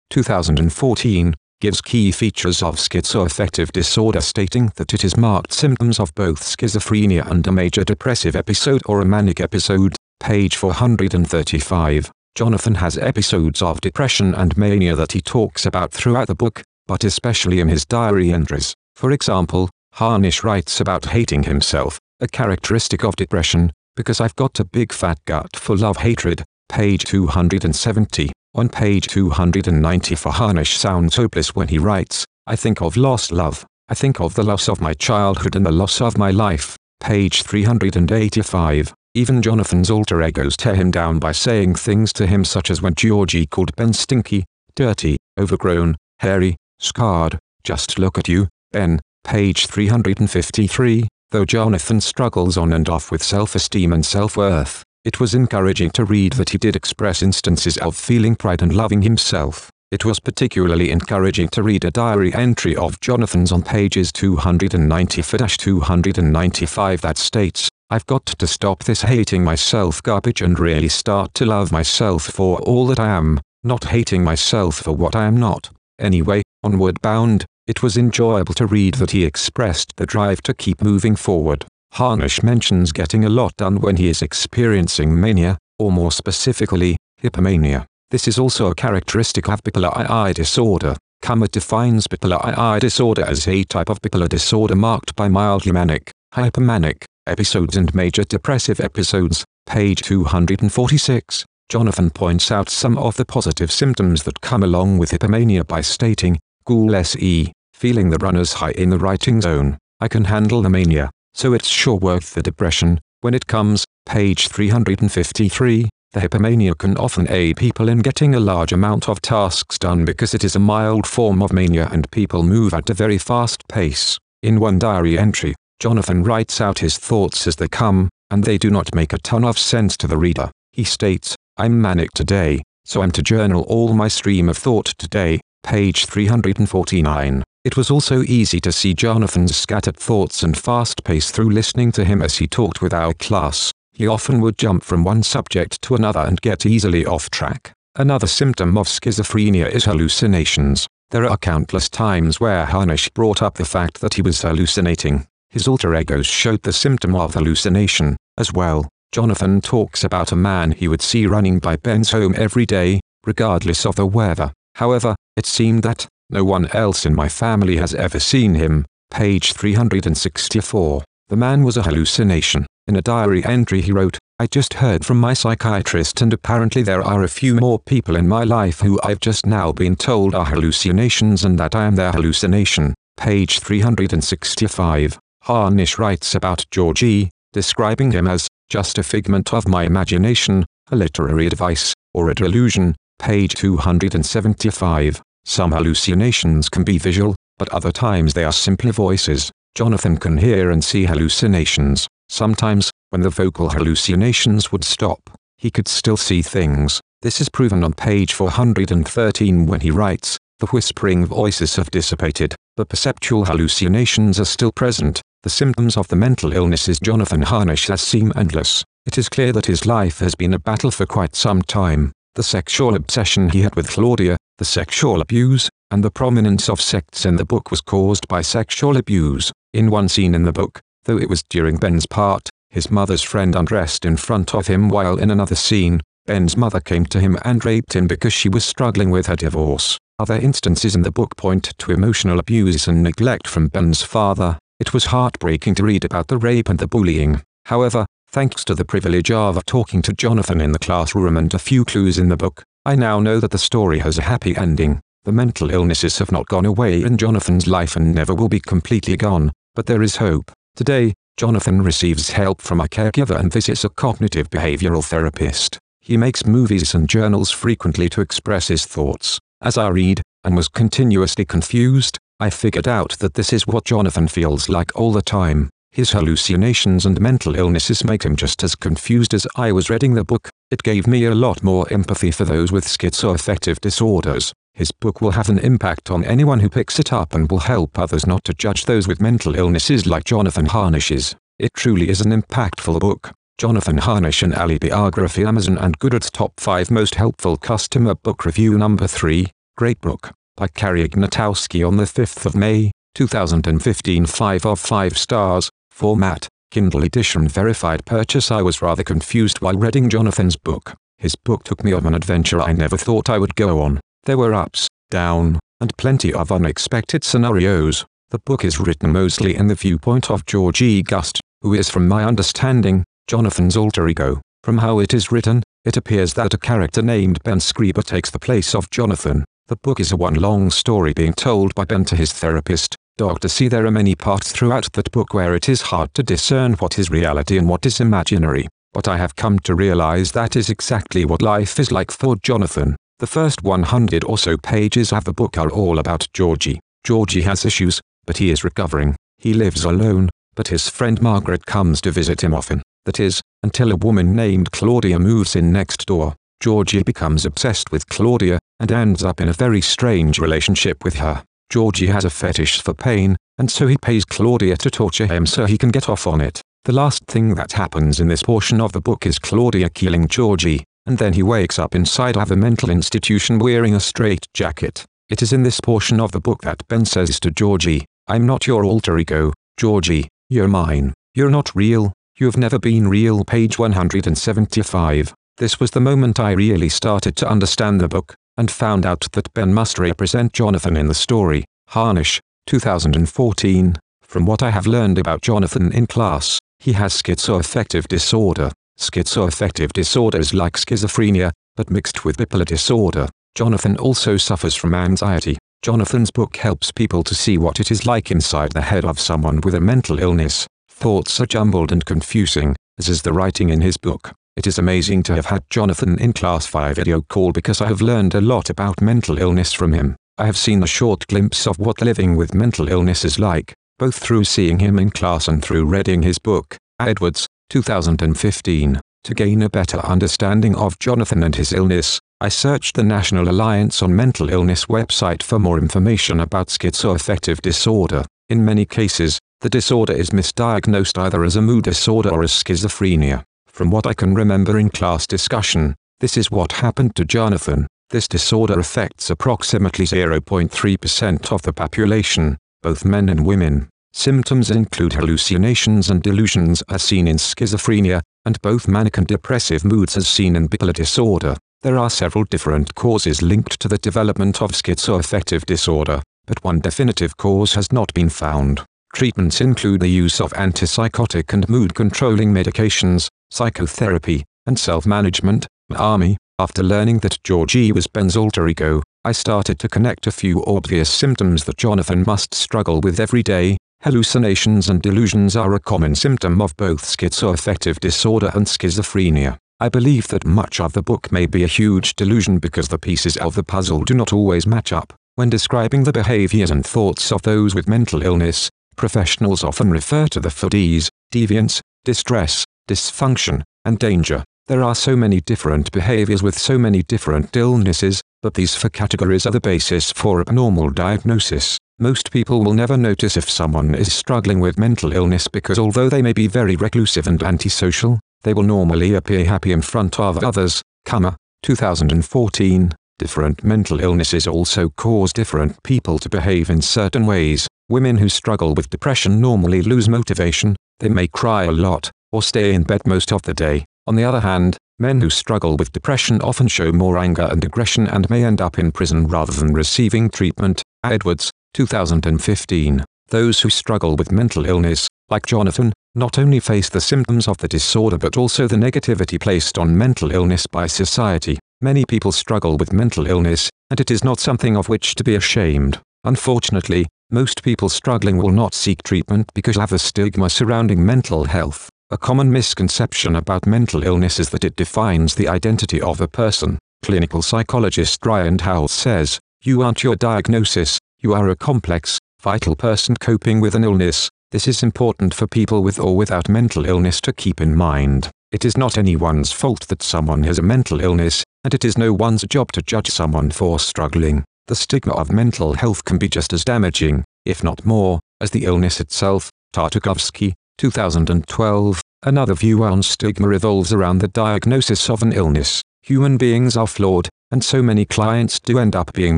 2014, 0.10 1.36
gives 1.62 1.82
key 1.82 2.12
features 2.12 2.63
of 2.63 2.78
schizoaffective 2.78 3.72
disorder 3.72 4.22
stating 4.22 4.72
that 4.78 4.92
it 4.92 5.04
is 5.04 5.16
marked 5.16 5.54
symptoms 5.54 6.00
of 6.00 6.12
both 6.16 6.42
schizophrenia 6.42 7.30
and 7.30 7.46
a 7.46 7.52
major 7.52 7.84
depressive 7.84 8.36
episode 8.36 8.82
or 8.88 9.02
a 9.02 9.06
manic 9.06 9.40
episode, 9.40 9.94
page 10.20 10.56
435. 10.56 12.12
Jonathan 12.36 12.75
has 12.75 12.98
episodes 12.98 13.62
of 13.62 13.80
depression 13.82 14.34
and 14.34 14.58
mania 14.58 14.96
that 14.96 15.12
he 15.12 15.22
talks 15.22 15.66
about 15.68 15.92
throughout 15.92 16.28
the 16.28 16.36
book, 16.36 16.63
but 16.88 17.04
especially 17.04 17.60
in 17.60 17.68
his 17.68 17.86
diary 17.86 18.32
entries. 18.32 18.74
For 18.96 19.12
example, 19.12 19.70
Harnisch 19.96 20.44
writes 20.44 20.80
about 20.80 21.06
hating 21.06 21.44
himself, 21.44 22.00
a 22.20 22.28
characteristic 22.28 23.04
of 23.04 23.16
depression, 23.16 23.72
because 23.96 24.20
I've 24.20 24.36
got 24.36 24.60
a 24.60 24.66
big 24.66 24.92
fat 24.92 25.20
gut 25.25 25.56
full 25.56 25.86
of 25.86 25.98
hatred, 25.98 26.44
page 26.70 27.04
270. 27.04 28.32
On 28.56 28.70
page 28.70 29.08
290 29.08 30.16
for 30.16 30.32
Harnisch 30.32 30.75
sounds 30.78 31.16
hopeless 31.16 31.56
when 31.56 31.68
he 31.68 31.78
writes, 31.78 32.25
I 32.48 32.56
think 32.56 32.82
of 32.82 32.98
lost 32.98 33.32
love, 33.32 33.66
I 33.90 33.94
think 33.94 34.20
of 34.20 34.34
the 34.34 34.44
loss 34.44 34.68
of 34.68 34.82
my 34.82 34.94
childhood 34.94 35.56
and 35.56 35.66
the 35.66 35.72
loss 35.72 36.02
of 36.02 36.18
my 36.18 36.32
life. 36.32 36.75
Page 37.00 37.44
385. 37.44 38.94
Even 39.15 39.43
Jonathan's 39.43 39.91
alter 39.91 40.24
egos 40.24 40.58
tear 40.58 40.74
him 40.74 40.89
down 40.89 41.20
by 41.20 41.32
saying 41.32 41.75
things 41.75 42.12
to 42.13 42.25
him 42.25 42.43
such 42.43 42.72
as 42.72 42.82
when 42.82 42.96
Georgie 42.96 43.46
called 43.46 43.75
Ben 43.75 43.93
stinky, 43.93 44.43
dirty, 44.75 45.17
overgrown, 45.39 45.96
hairy, 46.17 46.55
scarred, 46.79 47.38
just 47.63 48.00
look 48.00 48.17
at 48.17 48.27
you, 48.27 48.48
Ben, 48.72 49.00
page 49.24 49.67
353, 49.67 51.08
though 51.29 51.46
Jonathan 51.46 52.01
struggles 52.01 52.58
on 52.58 52.74
and 52.74 52.89
off 52.89 53.12
with 53.12 53.22
self-esteem 53.22 53.93
and 53.93 54.03
self-worth. 54.03 54.82
It 55.05 55.20
was 55.20 55.36
encouraging 55.36 55.91
to 55.91 56.05
read 56.05 56.34
that 56.34 56.50
he 56.50 56.58
did 56.58 56.75
express 56.75 57.22
instances 57.22 57.77
of 57.77 57.96
feeling 57.96 58.36
pride 58.36 58.63
and 58.63 58.75
loving 58.75 59.03
himself. 59.03 59.70
It 59.91 60.05
was 60.05 60.20
particularly 60.20 60.89
encouraging 60.89 61.50
to 61.50 61.62
read 61.62 61.86
a 61.86 61.91
diary 61.91 62.34
entry 62.34 62.75
of 62.75 63.00
Jonathan's 63.00 63.51
on 63.51 63.62
pages 63.62 64.12
294-295 64.12 67.01
that 67.01 67.20
states, 67.20 67.70
I've 67.93 68.07
got 68.07 68.25
to 68.25 68.47
stop 68.47 68.85
this 68.85 69.03
hating 69.03 69.43
myself 69.43 70.01
garbage 70.01 70.41
and 70.41 70.57
really 70.57 70.89
start 70.89 71.31
to 71.35 71.45
love 71.45 71.71
myself 71.71 72.23
for 72.23 72.59
all 72.62 72.88
that 72.88 73.00
I 73.00 73.09
am, 73.09 73.39
not 73.63 73.83
hating 73.83 74.23
myself 74.23 74.77
for 74.77 74.93
what 74.93 75.15
I 75.15 75.25
am 75.25 75.38
not. 75.38 75.69
Anyway, 76.00 76.41
onward 76.63 77.00
bound, 77.03 77.45
it 77.67 77.83
was 77.83 77.95
enjoyable 77.95 78.55
to 78.55 78.65
read 78.65 78.95
that 78.95 79.12
he 79.12 79.23
expressed 79.23 79.95
the 79.97 80.07
drive 80.07 80.41
to 80.41 80.55
keep 80.55 80.81
moving 80.81 81.15
forward. 81.15 81.65
Harnisch 81.93 82.41
mentions 82.41 82.93
getting 82.93 83.25
a 83.25 83.29
lot 83.29 83.55
done 83.57 83.79
when 83.79 83.97
he 83.97 84.09
is 84.09 84.23
experiencing 84.23 85.21
mania, 85.21 85.59
or 85.77 85.91
more 85.91 86.12
specifically, 86.12 86.97
hypomania. 87.21 87.85
This 88.09 88.27
is 88.27 88.39
also 88.39 88.71
a 88.71 88.75
characteristic 88.75 89.47
of 89.47 89.63
bipolar 89.63 90.27
II 90.27 90.33
disorder. 90.33 90.95
Comer 91.21 91.45
defines 91.45 92.07
bipolar 92.07 92.73
II 92.73 92.79
disorder 92.79 93.23
as 93.23 93.47
a 93.47 93.63
type 93.65 93.89
of 93.91 94.01
bipolar 94.01 94.27
disorder 94.27 94.75
marked 94.75 95.15
by 95.15 95.27
mild 95.27 95.71
manic, 95.71 96.09
hypomanic, 96.33 97.03
episodes 97.27 97.77
and 97.77 97.94
major 97.96 98.24
depressive 98.24 98.80
episodes. 98.80 99.46
Page 99.65 100.01
246. 100.01 101.46
Jonathan 101.70 102.10
points 102.10 102.51
out 102.51 102.70
some 102.70 102.98
of 102.98 103.15
the 103.15 103.25
positive 103.25 103.72
symptoms 103.72 104.24
that 104.24 104.42
come 104.42 104.63
along 104.63 104.98
with 104.98 105.12
hypomania 105.12 105.65
by 105.65 105.82
stating, 105.82 106.38
Ghoul 106.65 106.96
SE, 106.96 107.51
feeling 107.74 108.10
the 108.10 108.18
runner's 108.22 108.53
high 108.53 108.72
in 108.72 108.89
the 108.89 109.00
writing 109.00 109.42
zone. 109.42 109.77
I 110.00 110.08
can 110.08 110.25
handle 110.25 110.62
the 110.62 110.70
mania, 110.70 111.10
so 111.34 111.53
it's 111.53 111.68
sure 111.68 111.96
worth 111.96 112.34
the 112.34 112.44
depression, 112.44 113.00
when 113.24 113.34
it 113.34 113.48
comes, 113.48 113.86
page 114.06 114.50
353, 114.50 115.89
the 116.12 116.20
hypomania 116.20 116.77
can 116.77 116.98
often 116.98 117.25
aid 117.32 117.56
people 117.56 117.88
in 117.88 118.00
getting 118.00 118.36
a 118.36 118.39
large 118.39 118.74
amount 118.74 119.08
of 119.08 119.22
tasks 119.22 119.80
done 119.80 120.03
because 120.03 120.34
it 120.34 120.44
is 120.44 120.58
a 120.58 120.60
mild 120.60 121.08
form 121.08 121.42
of 121.42 121.53
mania 121.53 121.88
and 121.89 122.12
people 122.12 122.44
move 122.44 122.74
at 122.74 122.89
a 122.89 122.94
very 122.94 123.18
fast 123.18 123.65
pace. 123.70 124.18
In 124.42 124.60
one 124.60 124.77
diary 124.77 125.18
entry, 125.18 125.56
Jonathan 125.80 126.24
writes 126.24 126.62
out 126.62 126.80
his 126.80 126.98
thoughts 126.98 127.48
as 127.48 127.56
they 127.56 127.68
come, 127.68 128.10
and 128.32 128.44
they 128.44 128.58
do 128.58 128.70
not 128.70 128.96
make 128.96 129.13
a 129.13 129.18
ton 129.20 129.44
of 129.44 129.58
sense 129.58 129.98
to 129.98 130.08
the 130.08 130.18
reader. 130.18 130.50
He 130.72 130.84
states, 130.84 131.36
I'm 131.58 131.82
manic 131.82 132.12
today, 132.13 132.62
so 132.86 133.01
I'm 133.01 133.12
to 133.12 133.22
journal 133.22 133.63
all 133.68 133.94
my 133.94 134.08
stream 134.08 134.50
of 134.50 134.58
thought 134.58 134.88
today, 134.98 135.39
page 135.63 136.06
349. 136.06 137.44
It 137.63 137.77
was 137.77 137.89
also 137.89 138.24
easy 138.24 138.60
to 138.60 138.72
see 138.72 138.94
Jonathan's 138.94 139.56
scattered 139.56 139.96
thoughts 139.96 140.44
and 140.44 140.58
fast 140.58 141.03
pace 141.03 141.32
through 141.32 141.51
listening 141.51 141.92
to 141.94 142.03
him 142.03 142.22
as 142.22 142.38
he 142.38 142.48
talked 142.48 142.82
with 142.82 142.94
our 142.94 143.13
class. 143.13 143.72
He 143.94 144.08
often 144.08 144.42
would 144.42 144.58
jump 144.58 144.84
from 144.84 145.03
one 145.03 145.24
subject 145.24 145.82
to 145.84 145.96
another 145.96 146.20
and 146.22 146.42
get 146.42 146.65
easily 146.65 147.06
off 147.06 147.30
track. 147.30 147.72
Another 147.96 148.27
symptom 148.27 148.77
of 148.77 148.88
schizophrenia 148.88 149.70
is 149.70 149.86
hallucinations. 149.86 150.88
There 151.12 151.30
are 151.30 151.38
countless 151.38 151.89
times 151.89 152.39
where 152.39 152.65
Harnisch 152.65 153.13
brought 153.13 153.44
up 153.44 153.56
the 153.56 153.65
fact 153.65 154.01
that 154.01 154.15
he 154.15 154.24
was 154.24 154.42
hallucinating. 154.42 155.27
His 155.53 155.67
alter 155.67 155.95
egos 155.95 156.25
showed 156.25 156.63
the 156.63 156.74
symptom 156.74 157.13
of 157.15 157.36
hallucination, 157.36 158.17
as 158.39 158.51
well. 158.51 158.89
Jonathan 159.12 159.62
talks 159.62 160.03
about 160.03 160.31
a 160.31 160.36
man 160.36 160.72
he 160.72 160.88
would 160.88 161.03
see 161.03 161.27
running 161.27 161.60
by 161.60 161.75
Ben's 161.75 162.10
home 162.10 162.33
every 162.36 162.65
day, 162.65 163.00
regardless 163.24 163.86
of 163.86 163.95
the 163.95 164.07
weather. 164.07 164.51
However, 164.74 165.15
it 165.38 165.45
seemed 165.45 165.83
that, 165.83 166.07
no 166.31 166.43
one 166.43 166.65
else 166.72 167.05
in 167.05 167.13
my 167.13 167.29
family 167.29 167.77
has 167.77 167.93
ever 167.93 168.19
seen 168.19 168.55
him. 168.55 168.88
Page 169.12 169.53
364. 169.53 171.03
The 171.29 171.36
man 171.36 171.63
was 171.63 171.77
a 171.77 171.83
hallucination. 171.83 172.65
In 172.88 172.95
a 172.95 173.03
diary 173.03 173.45
entry 173.45 173.81
he 173.81 173.91
wrote, 173.91 174.17
I 174.39 174.48
just 174.48 174.74
heard 174.74 175.05
from 175.05 175.19
my 175.19 175.36
psychiatrist 175.36 176.19
and 176.24 176.33
apparently 176.33 176.81
there 176.81 177.03
are 177.03 177.22
a 177.22 177.29
few 177.29 177.53
more 177.57 177.77
people 177.77 178.15
in 178.15 178.27
my 178.27 178.43
life 178.43 178.79
who 178.79 179.00
I've 179.03 179.19
just 179.19 179.45
now 179.45 179.72
been 179.72 179.95
told 179.95 180.33
are 180.33 180.45
hallucinations 180.45 181.45
and 181.45 181.60
that 181.60 181.75
I 181.75 181.86
am 181.86 181.95
their 181.95 182.12
hallucination. 182.12 182.95
Page 183.17 183.60
365. 183.60 185.19
Harnisch 185.45 185.97
writes 185.97 186.35
about 186.35 186.65
Georgie, 186.71 187.29
describing 187.51 188.13
him 188.13 188.27
as, 188.27 188.47
just 188.69 188.97
a 188.97 189.03
figment 189.03 189.53
of 189.53 189.67
my 189.67 189.83
imagination, 189.83 190.65
a 190.89 190.95
literary 190.95 191.50
device, 191.50 191.93
or 192.13 192.29
a 192.29 192.35
delusion. 192.35 192.95
Page 193.19 193.53
275. 193.55 195.21
Some 195.43 195.73
hallucinations 195.73 196.69
can 196.69 196.85
be 196.85 196.97
visual, 196.97 197.35
but 197.57 197.67
other 197.69 197.91
times 197.91 198.33
they 198.33 198.45
are 198.45 198.53
simply 198.53 198.91
voices. 198.91 199.51
Jonathan 199.75 200.15
can 200.15 200.38
hear 200.38 200.71
and 200.71 200.81
see 200.81 201.03
hallucinations. 201.03 202.07
Sometimes, 202.29 202.89
when 203.09 203.19
the 203.19 203.29
vocal 203.29 203.69
hallucinations 203.69 204.71
would 204.71 204.85
stop, 204.85 205.19
he 205.57 205.69
could 205.69 205.89
still 205.89 206.17
see 206.17 206.41
things. 206.41 207.01
This 207.21 207.41
is 207.41 207.50
proven 207.50 207.83
on 207.83 207.93
page 207.93 208.33
413 208.33 209.65
when 209.65 209.81
he 209.81 209.91
writes, 209.91 210.38
The 210.59 210.67
whispering 210.67 211.25
voices 211.25 211.75
have 211.75 211.91
dissipated, 211.91 212.55
but 212.77 212.88
perceptual 212.88 213.43
hallucinations 213.43 214.39
are 214.39 214.45
still 214.45 214.71
present. 214.71 215.21
The 215.43 215.50
symptoms 215.50 215.97
of 215.97 216.07
the 216.07 216.15
mental 216.15 216.53
illnesses 216.53 217.01
Jonathan 217.01 217.41
Harnisch 217.41 217.89
has 217.89 218.01
seem 218.01 218.31
endless. 218.33 218.81
It 219.05 219.17
is 219.17 219.27
clear 219.27 219.51
that 219.51 219.65
his 219.65 219.85
life 219.85 220.19
has 220.19 220.35
been 220.35 220.53
a 220.53 220.59
battle 220.59 220.89
for 220.89 221.05
quite 221.05 221.35
some 221.35 221.62
time. 221.62 222.13
The 222.35 222.43
sexual 222.43 222.95
obsession 222.95 223.50
he 223.50 223.62
had 223.63 223.75
with 223.75 223.89
Claudia, 223.89 224.38
the 224.57 224.63
sexual 224.63 225.19
abuse, 225.19 225.69
and 225.91 226.01
the 226.01 226.09
prominence 226.09 226.69
of 226.69 226.79
sects 226.79 227.25
in 227.25 227.35
the 227.35 227.43
book 227.43 227.71
was 227.71 227.81
caused 227.81 228.25
by 228.29 228.41
sexual 228.41 228.95
abuse. 228.95 229.51
In 229.73 229.91
one 229.91 230.07
scene 230.07 230.33
in 230.33 230.43
the 230.43 230.53
book, 230.53 230.79
though 231.03 231.17
it 231.17 231.29
was 231.29 231.43
during 231.50 231.75
Ben's 231.75 232.05
part, 232.05 232.47
his 232.69 232.89
mother's 232.89 233.21
friend 233.21 233.53
undressed 233.53 234.05
in 234.05 234.15
front 234.15 234.55
of 234.55 234.67
him 234.67 234.88
while 234.88 235.19
in 235.19 235.29
another 235.29 235.55
scene, 235.55 236.00
Ben's 236.25 236.55
mother 236.55 236.79
came 236.79 237.05
to 237.07 237.19
him 237.19 237.38
and 237.43 237.65
raped 237.65 237.97
him 237.97 238.07
because 238.07 238.31
she 238.31 238.47
was 238.47 238.63
struggling 238.63 239.09
with 239.09 239.27
her 239.27 239.35
divorce. 239.35 239.97
Other 240.17 240.35
instances 240.35 240.95
in 240.95 241.01
the 241.01 241.12
book 241.12 241.35
point 241.35 241.73
to 241.79 241.91
emotional 241.91 242.39
abuse 242.39 242.88
and 242.88 243.03
neglect 243.03 243.45
from 243.45 243.67
Ben's 243.67 244.03
father. 244.03 244.57
It 244.80 244.94
was 244.94 245.06
heartbreaking 245.06 245.75
to 245.75 245.84
read 245.84 246.03
about 246.03 246.27
the 246.27 246.38
rape 246.38 246.70
and 246.70 246.80
the 246.80 246.88
bullying. 246.88 247.42
However, 247.65 248.06
thanks 248.30 248.63
to 248.65 248.75
the 248.75 248.86
privilege 248.86 249.32
of 249.32 249.63
talking 249.65 250.01
to 250.01 250.13
Jonathan 250.13 250.60
in 250.60 250.72
the 250.72 250.80
classroom 250.80 251.38
and 251.38 251.53
a 251.53 251.60
few 251.60 251.86
clues 251.86 252.18
in 252.18 252.30
the 252.30 252.38
book, 252.38 252.63
I 252.86 252.96
now 252.96 253.20
know 253.20 253.39
that 253.39 253.51
the 253.51 253.58
story 253.58 254.00
has 254.00 254.18
a 254.18 254.24
happy 254.24 254.58
ending. 254.58 255.00
The 255.24 255.32
mental 255.32 255.72
illnesses 255.72 256.18
have 256.20 256.32
not 256.32 256.48
gone 256.48 256.65
away 256.65 257.01
in 257.01 257.18
Jonathan's 257.18 257.68
life 257.68 257.96
and 257.96 258.13
never 258.13 258.34
will 258.34 258.50
be 258.50 258.60
completely 258.60 259.15
gone, 259.15 259.51
but 259.74 259.86
there 259.86 260.01
is 260.01 260.18
hope. 260.18 260.51
Today, 260.75 261.13
Jonathan 261.38 261.82
receives 261.82 262.32
help 262.32 262.62
from 262.62 262.82
a 262.82 262.89
caregiver 262.89 263.39
and 263.39 263.53
visits 263.53 263.86
a 263.86 263.89
cognitive 263.89 264.50
behavioral 264.50 265.03
therapist. 265.03 265.80
He 266.01 266.18
makes 266.18 266.46
movies 266.46 266.94
and 266.94 267.08
journals 267.08 267.51
frequently 267.51 268.10
to 268.10 268.22
express 268.22 268.68
his 268.68 268.86
thoughts. 268.86 269.39
As 269.62 269.77
I 269.77 269.88
read, 269.88 270.22
and 270.44 270.58
was 270.58 270.68
continuously 270.68 271.46
confused, 271.46 272.18
I 272.43 272.50
figured 272.50 272.89
out 272.89 273.17
that 273.19 273.35
this 273.35 273.53
is 273.53 273.65
what 273.65 273.85
Jonathan 273.85 274.27
feels 274.27 274.67
like 274.67 274.91
all 275.00 275.13
the 275.13 275.21
time. 275.21 275.69
His 275.93 276.12
hallucinations 276.12 277.05
and 277.05 277.21
mental 277.21 277.55
illnesses 277.55 278.03
make 278.03 278.23
him 278.23 278.35
just 278.35 278.65
as 278.65 278.75
confused 278.75 279.33
as 279.33 279.47
I 279.55 279.71
was 279.71 279.89
reading 279.89 280.13
the 280.13 280.25
book. 280.25 280.50
It 280.69 280.83
gave 280.83 281.07
me 281.07 281.23
a 281.23 281.33
lot 281.33 281.63
more 281.63 281.88
empathy 281.89 282.31
for 282.31 282.43
those 282.43 282.69
with 282.69 282.83
schizoaffective 282.83 283.79
disorders. 283.79 284.51
His 284.73 284.91
book 284.91 285.21
will 285.21 285.31
have 285.31 285.47
an 285.47 285.57
impact 285.59 286.12
on 286.12 286.25
anyone 286.25 286.59
who 286.59 286.67
picks 286.67 287.00
it 287.00 287.13
up 287.13 287.33
and 287.33 287.50
will 287.50 287.59
help 287.59 287.97
others 287.97 288.27
not 288.27 288.43
to 288.43 288.53
judge 288.53 288.83
those 288.83 289.07
with 289.07 289.21
mental 289.21 289.55
illnesses 289.55 290.05
like 290.05 290.25
Jonathan 290.25 290.65
Harnisch's. 290.65 291.38
It 291.59 291.71
truly 291.73 292.09
is 292.09 292.19
an 292.19 292.31
impactful 292.33 293.00
book. 293.00 293.31
Jonathan 293.57 294.00
Harnisch 294.00 294.43
and 294.43 294.51
Alibiography 294.51 295.47
Amazon 295.47 295.77
and 295.77 295.97
Goodreads 295.97 296.29
Top 296.29 296.59
5 296.59 296.91
Most 296.91 297.15
Helpful 297.15 297.55
Customer 297.55 298.15
Book 298.15 298.43
Review 298.43 298.77
Number 298.77 299.07
3, 299.07 299.47
Great 299.77 300.01
Book, 300.01 300.33
by 300.55 300.67
Carrie 300.67 301.07
Ignatowski 301.07 301.86
on 301.86 301.98
the 301.98 302.03
5th 302.03 302.45
of 302.45 302.55
May, 302.55 302.91
2015 303.15 304.25
5 304.25 304.65
of 304.65 304.79
5 304.79 305.17
stars, 305.17 305.69
format, 305.89 306.48
Kindle 306.69 307.03
edition 307.03 307.48
verified 307.48 308.05
purchase 308.05 308.51
I 308.51 308.62
was 308.62 308.81
rather 308.81 309.03
confused 309.03 309.62
while 309.62 309.74
reading 309.74 310.10
Jonathan's 310.10 310.55
book. 310.55 310.95
His 311.17 311.36
book 311.36 311.63
took 311.63 311.83
me 311.83 311.93
on 311.93 312.05
an 312.05 312.13
adventure 312.13 312.62
I 312.62 312.74
never 312.74 312.98
thought 312.98 313.29
I 313.29 313.39
would 313.39 313.55
go 313.55 313.81
on. 313.81 314.00
There 314.25 314.38
were 314.38 314.53
ups, 314.53 314.88
down, 315.10 315.60
and 315.81 315.95
plenty 315.98 316.33
of 316.33 316.51
unexpected 316.51 317.24
scenarios. 317.24 318.05
The 318.29 318.39
book 318.39 318.63
is 318.63 318.79
written 318.79 319.12
mostly 319.12 319.55
in 319.55 319.67
the 319.67 319.75
viewpoint 319.75 320.29
of 320.29 320.45
Georgie 320.45 321.03
Gust, 321.03 321.39
who 321.62 321.74
is 321.74 321.89
from 321.89 322.07
my 322.07 322.24
understanding, 322.24 323.03
Jonathan's 323.27 323.77
alter 323.77 324.07
ego. 324.07 324.41
From 324.63 324.79
how 324.79 325.00
it 325.00 325.13
is 325.13 325.31
written, 325.31 325.63
it 325.83 325.98
appears 325.98 326.33
that 326.36 326.53
a 326.53 326.57
character 326.57 327.01
named 327.01 327.43
Ben 327.43 327.60
Schreiber 327.60 328.01
takes 328.01 328.29
the 328.29 328.39
place 328.39 328.74
of 328.74 328.89
Jonathan. 328.89 329.45
The 329.67 329.77
book 329.77 330.01
is 330.01 330.12
a 330.12 330.17
one 330.17 330.34
long 330.34 330.70
story 330.70 331.13
being 331.13 331.32
told 331.32 331.74
by 331.74 331.86
Ben 331.86 332.03
to 332.05 332.17
his 332.17 332.34
therapist, 332.34 332.98
Dr. 333.17 333.48
C. 333.48 333.70
There 333.70 333.86
are 333.86 333.91
many 333.91 334.13
parts 334.13 334.51
throughout 334.51 334.91
that 334.91 335.10
book 335.12 335.34
where 335.34 335.55
it 335.55 335.70
is 335.70 335.84
hard 335.84 336.13
to 336.15 336.22
discern 336.22 336.74
what 336.74 337.00
is 337.00 337.10
reality 337.10 337.58
and 337.58 337.70
what 337.70 337.86
is 337.86 338.01
imaginary, 338.01 338.67
but 338.91 339.08
I 339.08 339.15
have 339.15 339.38
come 339.38 339.60
to 339.60 339.74
realize 339.74 340.34
that 340.34 340.58
is 340.58 340.70
exactly 340.70 341.24
what 341.24 341.41
life 341.41 341.79
is 341.79 341.93
like 341.93 342.12
for 342.12 342.36
Jonathan. 342.36 342.98
The 343.20 343.27
first 343.27 343.63
100 343.63 344.25
or 344.25 344.38
so 344.38 344.58
pages 344.58 345.13
of 345.13 345.24
the 345.24 345.32
book 345.32 345.58
are 345.58 345.72
all 345.72 345.98
about 345.98 346.27
Georgie. 346.34 346.82
Georgie 347.05 347.43
has 347.43 347.63
issues, 347.63 348.01
but 348.25 348.38
he 348.38 348.51
is 348.51 348.65
recovering. 348.65 349.15
He 349.38 349.53
lives 349.53 349.86
alone, 349.86 350.27
but 350.55 350.67
his 350.67 350.89
friend 350.89 351.22
Margaret 351.22 351.65
comes 351.65 352.01
to 352.01 352.12
visit 352.12 352.43
him 352.43 352.53
often. 352.53 352.82
That 353.05 353.22
is, 353.22 353.41
until 353.63 353.93
a 353.93 353.96
woman 353.96 354.36
named 354.36 354.72
Claudia 354.72 355.20
moves 355.20 355.55
in 355.55 355.72
next 355.72 356.05
door. 356.05 356.36
Georgie 356.63 357.03
becomes 357.03 357.46
obsessed 357.46 357.91
with 357.91 358.08
Claudia, 358.08 358.58
and 358.79 358.89
ends 358.89 359.22
up 359.22 359.41
in 359.41 359.50
a 359.50 359.53
very 359.53 359.82
strange 359.82 360.39
relationship 360.39 361.03
with 361.03 361.15
her. 361.15 361.43
Georgie 361.70 362.08
has 362.08 362.24
a 362.24 362.29
fetish 362.29 362.82
for 362.82 362.93
pain, 362.93 363.36
and 363.58 363.70
so 363.70 363.86
he 363.86 363.98
pays 363.98 364.24
Claudia 364.24 364.77
to 364.77 364.89
torture 364.89 365.25
him 365.25 365.46
so 365.46 365.65
he 365.65 365.77
can 365.77 365.89
get 365.89 366.08
off 366.08 366.25
on 366.25 366.39
it. 366.39 366.62
The 366.86 366.93
last 366.93 367.25
thing 367.25 367.55
that 367.55 367.74
happens 367.74 368.22
in 368.22 368.29
this 368.29 368.43
portion 368.43 368.79
of 368.79 368.93
the 368.93 369.01
book 369.01 369.25
is 369.25 369.39
Claudia 369.39 369.89
killing 369.89 370.29
Georgie, 370.29 370.86
and 371.05 371.17
then 371.17 371.34
he 371.34 371.43
wakes 371.43 371.77
up 371.77 371.96
inside 371.96 372.38
of 372.38 372.50
a 372.50 372.55
mental 372.55 372.89
institution 372.89 373.60
wearing 373.60 373.93
a 373.93 374.00
straight 374.00 374.48
jacket. 374.53 375.03
It 375.27 375.41
is 375.41 375.51
in 375.51 375.63
this 375.63 375.82
portion 375.82 376.22
of 376.22 376.32
the 376.32 376.39
book 376.39 376.62
that 376.62 376.88
Ben 376.88 377.03
says 377.03 377.41
to 377.41 377.51
Georgie, 377.51 378.05
I'm 378.29 378.46
not 378.46 378.67
your 378.67 378.86
alter 378.86 379.17
ego, 379.17 379.51
Georgie, 379.75 380.29
you're 380.48 380.70
mine. 380.70 381.13
You're 381.36 381.51
not 381.51 381.75
real, 381.75 382.13
you've 382.39 382.55
never 382.55 382.79
been 382.79 383.10
real. 383.10 383.43
Page 383.43 383.77
175. 383.77 385.34
This 385.57 385.79
was 385.79 385.91
the 385.91 386.00
moment 386.00 386.39
I 386.39 386.51
really 386.51 386.89
started 386.89 387.36
to 387.38 387.48
understand 387.48 388.01
the 388.01 388.07
book, 388.07 388.33
and 388.57 388.72
found 388.72 389.05
out 389.05 389.27
that 389.33 389.53
Ben 389.53 389.72
must 389.72 390.00
represent 390.00 390.51
Jonathan 390.51 390.98
in 390.98 391.07
the 391.07 391.13
story. 391.13 391.63
Harnisch, 391.91 392.39
2014. 392.65 393.95
From 394.24 394.45
what 394.48 394.63
I 394.63 394.72
have 394.72 394.88
learned 394.88 395.19
about 395.19 395.43
Jonathan 395.43 395.91
in 395.91 396.07
class, 396.07 396.57
he 396.79 396.93
has 396.93 397.13
schizoaffective 397.13 398.07
disorder. 398.07 398.72
Schizoaffective 399.00 399.93
disorder 399.93 400.39
is 400.39 400.55
like 400.55 400.74
schizophrenia, 400.74 401.51
but 401.75 401.91
mixed 401.91 402.25
with 402.25 402.38
bipolar 402.38 402.65
disorder. 402.65 403.27
Jonathan 403.53 403.95
also 403.98 404.38
suffers 404.38 404.74
from 404.74 404.95
anxiety. 404.95 405.60
Jonathan's 405.83 406.31
book 406.31 406.57
helps 406.57 406.91
people 406.91 407.24
to 407.24 407.36
see 407.36 407.60
what 407.60 407.79
it 407.79 407.91
is 407.91 408.07
like 408.07 408.31
inside 408.31 408.72
the 408.72 408.81
head 408.81 409.05
of 409.05 409.19
someone 409.19 409.62
with 409.62 409.75
a 409.75 409.79
mental 409.79 410.17
illness. 410.17 410.65
Thoughts 410.89 411.39
are 411.39 411.45
jumbled 411.45 411.91
and 411.91 412.03
confusing, 412.05 412.75
as 412.98 413.07
is 413.07 413.22
the 413.22 413.33
writing 413.33 413.69
in 413.69 413.81
his 413.81 413.98
book. 413.98 414.33
It 414.55 414.67
is 414.67 414.77
amazing 414.77 415.24
to 415.24 415.36
have 415.36 415.48
had 415.48 415.67
Jonathan 415.72 416.19
in 416.19 416.31
class 416.31 416.67
via 416.67 416.93
video 416.93 417.22
call 417.22 417.51
because 417.51 417.81
I 417.81 417.88
have 417.88 418.01
learned 418.01 418.36
a 418.36 418.41
lot 418.41 418.69
about 418.69 419.01
mental 419.01 419.39
illness 419.39 419.74
from 419.74 419.93
him. 419.93 420.15
I 420.38 420.45
have 420.45 420.57
seen 420.57 420.83
a 420.83 420.88
short 420.88 421.25
glimpse 421.25 421.65
of 421.65 421.79
what 421.79 422.01
living 422.01 422.36
with 422.36 422.53
mental 422.53 422.88
illness 422.88 423.25
is 423.25 423.39
like, 423.39 423.74
both 423.98 424.15
through 424.15 424.43
seeing 424.43 424.77
him 424.77 425.00
in 425.00 425.10
class 425.10 425.48
and 425.48 425.63
through 425.63 425.86
reading 425.86 426.22
his 426.22 426.38
book, 426.38 426.77
Edwards, 427.00 427.48
2015. 427.72 429.00
To 429.24 429.33
gain 429.33 429.63
a 429.63 429.69
better 429.69 429.98
understanding 430.00 430.75
of 430.75 431.00
Jonathan 431.00 431.41
and 431.41 431.55
his 431.55 431.74
illness, 431.74 432.19
I 432.39 432.50
searched 432.50 432.95
the 432.95 433.03
National 433.03 433.50
Alliance 433.50 434.03
on 434.03 434.15
Mental 434.15 434.51
Illness 434.51 434.86
website 434.86 435.41
for 435.41 435.57
more 435.57 435.79
information 435.79 436.39
about 436.39 436.67
schizoaffective 436.67 437.60
disorder. 437.62 438.24
In 438.50 438.63
many 438.63 438.86
cases, 438.86 439.39
the 439.62 439.69
disorder 439.69 440.13
is 440.13 440.29
misdiagnosed 440.29 441.17
either 441.17 441.43
as 441.43 441.55
a 441.55 441.62
mood 441.62 441.86
disorder 441.86 442.29
or 442.29 442.43
as 442.43 442.51
schizophrenia. 442.51 443.43
From 443.74 443.89
what 443.89 444.06
I 444.06 444.13
can 444.13 444.36
remember 444.36 444.77
in 444.77 444.89
class 444.89 445.25
discussion, 445.25 445.96
this 446.20 446.38
is 446.38 446.51
what 446.51 446.74
happened 446.74 447.15
to 447.15 447.25
Jonathan. 447.25 447.88
This 448.12 448.27
disorder 448.27 448.80
affects 448.80 449.32
approximately 449.32 450.06
0.3% 450.06 451.51
of 451.51 451.63
the 451.63 451.74
population, 451.74 452.60
both 452.84 453.03
men 453.03 453.30
and 453.30 453.44
women. 453.44 453.89
Symptoms 454.13 454.70
include 454.70 455.13
hallucinations 455.13 456.12
and 456.12 456.22
delusions 456.22 456.84
as 456.88 457.01
seen 457.01 457.28
in 457.28 457.38
schizophrenia, 457.38 458.21
and 458.45 458.62
both 458.62 458.88
manic 458.88 459.17
and 459.17 459.26
depressive 459.26 459.84
moods 459.84 460.15
as 460.17 460.28
seen 460.28 460.56
in 460.56 460.69
bipolar 460.69 460.93
disorder. 460.93 461.58
There 461.82 461.97
are 461.97 462.12
several 462.12 462.43
different 462.43 462.93
causes 462.93 463.41
linked 463.41 463.80
to 463.80 463.88
the 463.88 463.97
development 463.97 464.62
of 464.62 464.74
schizoaffective 464.74 465.65
disorder, 465.65 466.21
but 466.45 466.63
one 466.63 466.80
definitive 466.80 467.38
cause 467.38 467.74
has 467.74 467.91
not 467.91 468.13
been 468.13 468.30
found. 468.30 468.86
Treatments 469.13 469.62
include 469.62 470.02
the 470.02 470.08
use 470.08 470.41
of 470.41 470.52
antipsychotic 470.54 471.54
and 471.54 471.69
mood-controlling 471.69 472.52
medications, 472.52 473.28
psychotherapy, 473.52 474.43
and 474.65 474.78
self-management. 474.78 475.67
Army, 475.95 476.36
after 476.58 476.82
learning 476.82 477.19
that 477.19 477.38
Georgie 477.43 477.91
was 477.91 478.08
Ben's 478.08 478.36
alter 478.36 478.67
ego, 478.67 479.04
I 479.23 479.32
started 479.32 479.78
to 479.80 479.88
connect 479.88 480.26
a 480.26 480.32
few 480.32 480.65
obvious 480.65 481.10
symptoms 481.10 481.65
that 481.65 481.78
Jonathan 481.78 482.23
must 482.26 482.56
struggle 482.56 483.02
with 483.02 483.19
every 483.19 483.43
day. 483.43 483.78
Hallucinations 484.02 484.89
and 484.89 484.99
delusions 484.99 485.56
are 485.56 485.76
a 485.76 485.80
common 485.80 486.15
symptom 486.15 486.60
of 486.60 486.76
both 486.76 487.04
schizoaffective 487.04 487.99
disorder 487.99 488.52
and 488.56 488.65
schizophrenia. 488.65 489.58
I 489.80 489.89
believe 489.89 490.28
that 490.30 490.45
much 490.45 490.80
of 490.80 490.93
the 490.93 491.04
book 491.04 491.32
may 491.32 491.45
be 491.45 491.63
a 491.63 491.67
huge 491.67 492.15
delusion 492.15 492.58
because 492.58 492.88
the 492.88 492.97
pieces 492.97 493.38
of 493.38 493.54
the 493.54 493.63
puzzle 493.63 494.04
do 494.04 494.15
not 494.15 494.34
always 494.34 494.65
match 494.65 494.91
up. 494.91 495.13
When 495.36 495.49
describing 495.49 496.04
the 496.04 496.12
behaviors 496.12 496.71
and 496.71 496.86
thoughts 496.86 497.32
of 497.32 497.43
those 497.43 497.76
with 497.76 497.88
mental 497.88 498.23
illness, 498.23 498.69
professionals 498.95 499.63
often 499.63 499.91
refer 499.91 500.27
to 500.27 500.39
the 500.39 500.49
Ds, 500.69 501.10
deviance, 501.34 501.82
distress, 502.06 502.65
dysfunction, 502.88 503.63
and 503.86 503.99
danger. 503.99 504.43
There 504.67 504.84
are 504.84 504.95
so 504.95 505.15
many 505.15 505.41
different 505.41 505.91
behaviors 505.91 506.41
with 506.41 506.58
so 506.58 506.77
many 506.77 507.03
different 507.03 507.56
illnesses, 507.56 508.21
but 508.41 508.53
these 508.53 508.75
four 508.75 508.89
categories 508.89 509.45
are 509.45 509.51
the 509.51 509.60
basis 509.60 510.12
for 510.12 510.39
abnormal 510.41 510.89
diagnosis. 510.91 511.77
Most 511.99 512.32
people 512.32 512.63
will 512.63 512.73
never 512.73 512.97
notice 512.97 513.38
if 513.38 513.49
someone 513.49 513.93
is 513.93 514.13
struggling 514.13 514.60
with 514.60 514.79
mental 514.79 515.12
illness 515.12 515.47
because 515.47 515.77
although 515.77 516.10
they 516.10 516.21
may 516.21 516.34
be 516.34 516.47
very 516.47 516.75
reclusive 516.75 517.27
and 517.27 517.43
antisocial, 517.43 518.19
they 518.43 518.53
will 518.53 518.63
normally 518.63 519.13
appear 519.13 519.45
happy 519.45 519.71
in 519.71 519.82
front 519.82 520.19
of 520.19 520.43
others. 520.43 520.82
Comer, 521.06 521.36
2014. 521.63 522.93
Different 523.19 523.63
mental 523.63 523.99
illnesses 523.99 524.47
also 524.47 524.89
cause 524.89 525.32
different 525.32 525.82
people 525.84 526.19
to 526.19 526.29
behave 526.29 526.69
in 526.69 526.82
certain 526.82 527.25
ways. 527.25 527.67
Women 527.93 528.17
who 528.17 528.27
struggle 528.27 528.73
with 528.73 528.89
depression 528.89 529.39
normally 529.39 529.84
lose 529.84 530.10
motivation, 530.10 530.75
they 530.97 531.10
may 531.10 531.27
cry 531.27 531.65
a 531.65 531.71
lot, 531.71 532.10
or 532.32 532.41
stay 532.41 532.73
in 532.73 532.82
bed 532.82 533.06
most 533.06 533.32
of 533.32 533.43
the 533.43 533.53
day. 533.53 533.86
On 534.08 534.15
the 534.15 534.23
other 534.23 534.39
hand, 534.39 534.79
men 534.97 535.21
who 535.21 535.29
struggle 535.29 535.77
with 535.77 535.91
depression 535.91 536.41
often 536.41 536.67
show 536.67 536.91
more 536.91 537.19
anger 537.19 537.47
and 537.51 537.63
aggression 537.63 538.08
and 538.08 538.27
may 538.32 538.43
end 538.43 538.62
up 538.62 538.79
in 538.79 538.91
prison 538.91 539.27
rather 539.27 539.51
than 539.51 539.75
receiving 539.75 540.32
treatment. 540.32 540.82
Edwards, 541.03 541.51
2015. 541.75 543.06
Those 543.27 543.60
who 543.60 543.69
struggle 543.69 544.15
with 544.15 544.32
mental 544.32 544.65
illness, 544.65 545.08
like 545.29 545.45
Jonathan, 545.45 545.93
not 546.15 546.39
only 546.39 546.60
face 546.60 546.89
the 546.89 546.99
symptoms 546.99 547.47
of 547.47 547.60
the 547.60 547.67
disorder 547.67 548.17
but 548.17 548.38
also 548.38 548.67
the 548.67 548.75
negativity 548.75 549.39
placed 549.39 549.77
on 549.77 549.95
mental 549.95 550.32
illness 550.32 550.65
by 550.65 550.88
society. 550.88 551.60
Many 551.79 552.06
people 552.06 552.32
struggle 552.32 552.75
with 552.75 552.91
mental 552.91 553.27
illness, 553.27 553.69
and 553.91 553.99
it 553.99 554.10
is 554.10 554.23
not 554.23 554.39
something 554.39 554.75
of 554.75 554.89
which 554.89 555.13
to 555.13 555.23
be 555.23 555.36
ashamed. 555.36 555.99
Unfortunately, 556.23 557.06
most 557.34 557.63
people 557.63 557.89
struggling 557.89 558.38
will 558.38 558.52
not 558.52 558.76
seek 558.76 559.02
treatment 559.02 559.52
because 559.56 559.76
of 559.76 559.89
the 559.89 559.98
stigma 559.98 560.52
surrounding 560.52 561.04
mental 561.04 561.46
health. 561.46 561.89
A 562.12 562.17
common 562.17 562.52
misconception 562.52 563.36
about 563.36 563.65
mental 563.65 564.04
illness 564.04 564.39
is 564.39 564.52
that 564.52 564.63
it 564.63 564.76
defines 564.76 565.34
the 565.34 565.48
identity 565.48 566.00
of 566.00 566.22
a 566.22 566.28
person. 566.28 566.78
Clinical 567.02 567.41
psychologist 567.41 568.24
Ryan 568.24 568.60
Howell 568.60 568.88
says, 568.88 569.39
You 569.63 569.82
aren't 569.82 570.04
your 570.04 570.15
diagnosis, 570.15 571.00
you 571.17 571.34
are 571.34 571.50
a 571.50 571.56
complex, 571.56 572.19
vital 572.39 572.76
person 572.76 573.15
coping 573.19 573.60
with 573.60 573.74
an 573.74 573.84
illness. 573.84 574.30
This 574.52 574.67
is 574.67 574.84
important 574.84 575.34
for 575.34 575.48
people 575.48 575.82
with 575.82 575.98
or 575.98 576.15
without 576.15 576.48
mental 576.48 576.86
illness 576.86 577.19
to 577.22 577.34
keep 577.34 577.60
in 577.60 577.76
mind. 577.76 578.30
It 578.52 578.63
is 578.63 578.78
not 578.78 578.96
anyone's 578.96 579.52
fault 579.52 579.88
that 579.88 580.04
someone 580.04 580.43
has 580.43 580.60
a 580.60 580.62
mental 580.62 581.02
illness, 581.02 581.43
and 581.63 581.74
it 581.74 581.84
is 581.84 581.98
no 581.98 582.13
one's 582.13 582.43
job 582.43 582.72
to 582.74 582.84
judge 582.84 583.10
someone 583.10 583.50
for 583.50 583.80
struggling. 583.80 584.43
The 584.67 584.76
stigma 584.76 585.13
of 585.13 585.30
mental 585.30 585.73
health 585.73 586.06
can 586.06 586.17
be 586.17 586.30
just 586.30 586.54
as 586.54 586.63
damaging, 586.63 587.26
if 587.45 587.65
not 587.65 587.86
more, 587.86 588.21
as 588.39 588.52
the 588.52 588.63
illness 588.63 589.02
itself. 589.02 589.49
Tartakovsky, 589.73 590.54
2012. 590.78 592.02
Another 592.23 592.54
view 592.54 592.84
on 592.84 593.04
stigma 593.04 593.47
revolves 593.47 593.91
around 593.91 594.19
the 594.19 594.30
diagnosis 594.30 595.10
of 595.10 595.21
an 595.21 595.34
illness. 595.34 595.82
Human 596.04 596.38
beings 596.38 596.78
are 596.78 596.88
flawed, 596.88 597.28
and 597.52 597.62
so 597.62 597.82
many 597.82 598.06
clients 598.06 598.60
do 598.62 598.80
end 598.80 598.95
up 598.95 599.12
being 599.12 599.38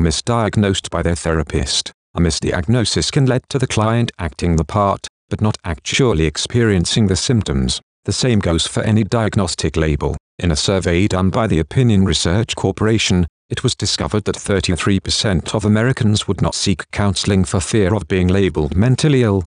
misdiagnosed 0.00 0.90
by 0.90 1.02
their 1.02 1.16
therapist. 1.16 1.90
A 2.14 2.20
misdiagnosis 2.20 3.10
can 3.10 3.26
lead 3.26 3.42
to 3.48 3.58
the 3.58 3.66
client 3.66 4.12
acting 4.20 4.54
the 4.54 4.64
part, 4.64 5.08
but 5.28 5.40
not 5.40 5.58
actually 5.64 6.26
experiencing 6.26 7.08
the 7.08 7.16
symptoms. 7.16 7.80
The 8.04 8.12
same 8.12 8.38
goes 8.38 8.68
for 8.68 8.84
any 8.84 9.02
diagnostic 9.02 9.76
label. 9.76 10.16
In 10.38 10.52
a 10.52 10.56
survey 10.56 11.08
done 11.08 11.30
by 11.30 11.48
the 11.48 11.58
Opinion 11.58 12.04
Research 12.04 12.54
Corporation, 12.54 13.26
it 13.48 13.62
was 13.62 13.74
discovered 13.74 14.24
that 14.24 14.36
33% 14.36 15.54
of 15.54 15.64
Americans 15.64 16.26
would 16.26 16.42
not 16.42 16.54
seek 16.54 16.90
counseling 16.90 17.44
for 17.44 17.60
fear 17.60 17.94
of 17.94 18.08
being 18.08 18.26
labeled 18.26 18.76
mentally 18.76 19.22
ill, 19.22 19.44